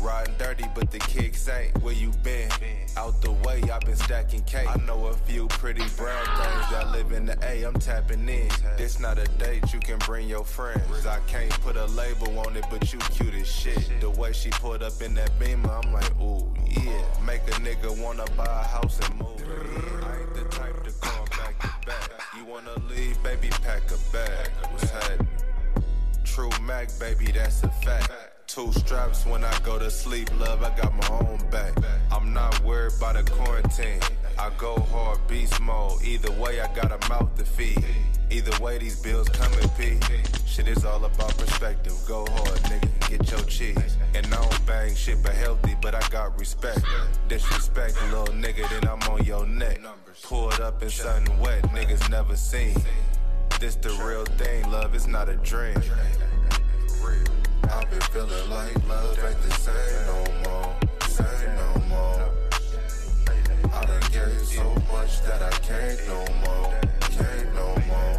Riding 0.00 0.34
dirty, 0.38 0.64
but 0.74 0.90
the 0.90 0.98
kicks 0.98 1.48
ain't. 1.48 1.76
Where 1.82 1.94
you 1.94 2.12
been? 2.22 2.50
Out 2.96 3.20
the 3.20 3.32
way, 3.32 3.62
i 3.70 3.78
been 3.80 3.96
stacking 3.96 4.42
cake. 4.44 4.68
I 4.68 4.76
know 4.86 5.06
a 5.06 5.14
few 5.14 5.46
pretty 5.48 5.84
brown 5.96 6.24
things 6.24 6.70
that 6.70 6.90
live 6.92 7.12
in 7.12 7.26
the 7.26 7.38
A. 7.42 7.64
I'm 7.64 7.74
tapping 7.74 8.28
in. 8.28 8.48
This 8.76 8.98
not 8.98 9.18
a 9.18 9.26
date, 9.38 9.72
you 9.72 9.80
can 9.80 9.98
bring 10.00 10.28
your 10.28 10.44
friends. 10.44 11.06
I 11.06 11.20
can't 11.26 11.50
put 11.60 11.76
a 11.76 11.86
label 11.86 12.38
on 12.40 12.56
it, 12.56 12.64
but 12.70 12.92
you 12.92 12.98
cute 12.98 13.34
as 13.34 13.48
shit. 13.48 14.00
The 14.00 14.10
way 14.10 14.32
she 14.32 14.50
put 14.50 14.82
up 14.82 15.00
in 15.02 15.14
that 15.14 15.36
beamer, 15.38 15.70
I'm 15.70 15.92
like, 15.92 16.10
ooh, 16.20 16.52
yeah. 16.66 17.04
Make 17.24 17.42
a 17.48 17.58
nigga 17.60 18.00
wanna 18.02 18.24
buy 18.36 18.44
a 18.44 18.64
house 18.64 18.98
and 19.00 19.18
move. 19.18 19.42
I 20.02 20.20
ain't 20.20 20.34
the 20.34 20.44
type 20.50 20.84
to 20.84 20.90
call 21.00 21.24
back 21.26 21.58
to 21.60 21.86
back. 21.86 22.10
You 22.36 22.44
wanna 22.44 22.78
leave, 22.88 23.22
baby, 23.22 23.48
pack 23.50 23.82
a 23.90 24.12
bag. 24.12 24.50
What's 24.70 24.90
happening? 24.90 25.37
True 26.38 26.50
Mac, 26.62 26.88
baby, 27.00 27.32
that's 27.32 27.64
a 27.64 27.68
fact. 27.68 28.12
Two 28.46 28.72
straps 28.72 29.26
when 29.26 29.42
I 29.42 29.58
go 29.64 29.76
to 29.76 29.90
sleep, 29.90 30.30
love, 30.38 30.62
I 30.62 30.70
got 30.76 30.94
my 30.94 31.08
own 31.18 31.40
back. 31.50 31.72
I'm 32.12 32.32
not 32.32 32.62
worried 32.62 32.92
about 32.96 33.16
a 33.16 33.24
quarantine. 33.24 33.98
I 34.38 34.48
go 34.56 34.78
hard, 34.78 35.18
beast 35.26 35.60
mode. 35.60 36.00
Either 36.04 36.30
way, 36.40 36.60
I 36.60 36.72
got 36.76 36.92
a 36.92 37.08
mouth 37.08 37.34
to 37.38 37.44
feed. 37.44 37.84
Either 38.30 38.56
way, 38.62 38.78
these 38.78 39.02
bills 39.02 39.28
come 39.30 39.52
in 39.54 39.68
P. 39.70 39.98
Shit 40.46 40.68
is 40.68 40.84
all 40.84 41.04
about 41.04 41.36
perspective. 41.36 41.94
Go 42.06 42.24
hard, 42.24 42.60
nigga, 42.70 43.10
get 43.10 43.30
your 43.32 43.42
cheese. 43.48 43.96
And 44.14 44.24
I 44.26 44.40
don't 44.40 44.64
bang 44.64 44.94
shit 44.94 45.20
but 45.24 45.34
healthy, 45.34 45.74
but 45.82 45.96
I 45.96 46.08
got 46.08 46.38
respect. 46.38 46.82
Disrespect, 47.26 48.00
little 48.12 48.26
nigga, 48.26 48.70
then 48.70 48.88
I'm 48.88 49.02
on 49.10 49.24
your 49.24 49.44
neck. 49.44 49.80
Pulled 50.22 50.60
up 50.60 50.84
in 50.84 50.90
something 50.90 51.36
wet, 51.40 51.64
niggas 51.64 52.08
never 52.08 52.36
seen. 52.36 52.76
This 53.58 53.74
the 53.74 53.90
real 54.04 54.24
thing, 54.24 54.70
love, 54.70 54.94
it's 54.94 55.08
not 55.08 55.28
a 55.28 55.34
dream. 55.34 55.74
I've 57.78 57.88
been 57.88 58.00
feeling 58.00 58.50
like 58.50 58.88
love 58.88 59.16
ain't 59.24 59.40
the 59.40 59.50
same 59.52 60.06
no 60.06 60.18
more, 60.42 60.76
same 61.06 61.54
no 61.54 61.70
more. 61.86 62.28
I 63.72 63.84
done 63.84 64.02
gave 64.10 64.42
so 64.48 64.64
much 64.92 65.22
that 65.22 65.40
I 65.40 65.50
can't 65.62 66.00
no 66.08 66.18
more, 66.42 66.74
can't 67.02 67.54
no 67.54 67.68
more. 67.86 68.18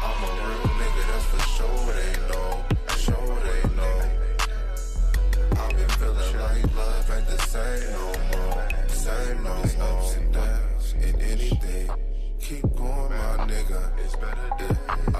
I'm 0.00 0.22
a 0.22 0.30
real 0.46 0.66
nigga, 0.78 1.02
that's 1.10 1.26
for 1.26 1.42
sure. 1.56 1.92
They 1.98 2.14
know, 2.28 2.50
sure 2.98 3.38
they 3.42 3.62
know. 3.74 3.98
I've 5.60 5.76
been 5.76 5.88
feeling 5.98 6.38
like 6.38 6.76
love 6.76 7.10
ain't 7.10 7.26
the 7.26 7.38
same 7.48 7.90
no 7.94 8.06
more, 8.30 8.62
same 8.90 9.42
no 9.42 9.54
more. 9.54 9.98
Ups 9.98 10.14
and 10.14 10.32
downs 10.32 10.94
in 11.02 11.20
anything. 11.20 11.90
Keep 12.38 12.76
going, 12.76 13.10
my 13.10 13.44
nigga. 13.44 13.90
It's 14.04 14.14
better 14.14 14.50
yeah. 14.60 15.15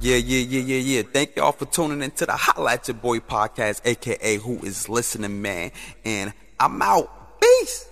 Yeah, 0.00 0.16
yeah, 0.16 0.38
yeah, 0.38 0.60
yeah, 0.60 0.78
yeah. 0.78 1.02
Thank 1.02 1.36
y'all 1.36 1.52
for 1.52 1.66
tuning 1.66 2.02
into 2.02 2.26
the 2.26 2.32
at 2.68 2.88
Your 2.88 2.96
Boy 2.96 3.20
podcast, 3.20 3.82
aka 3.84 4.36
Who 4.38 4.58
Is 4.64 4.88
Listening 4.88 5.40
Man. 5.40 5.70
And 6.04 6.32
I'm 6.58 6.82
out. 6.82 7.40
Peace. 7.40 7.88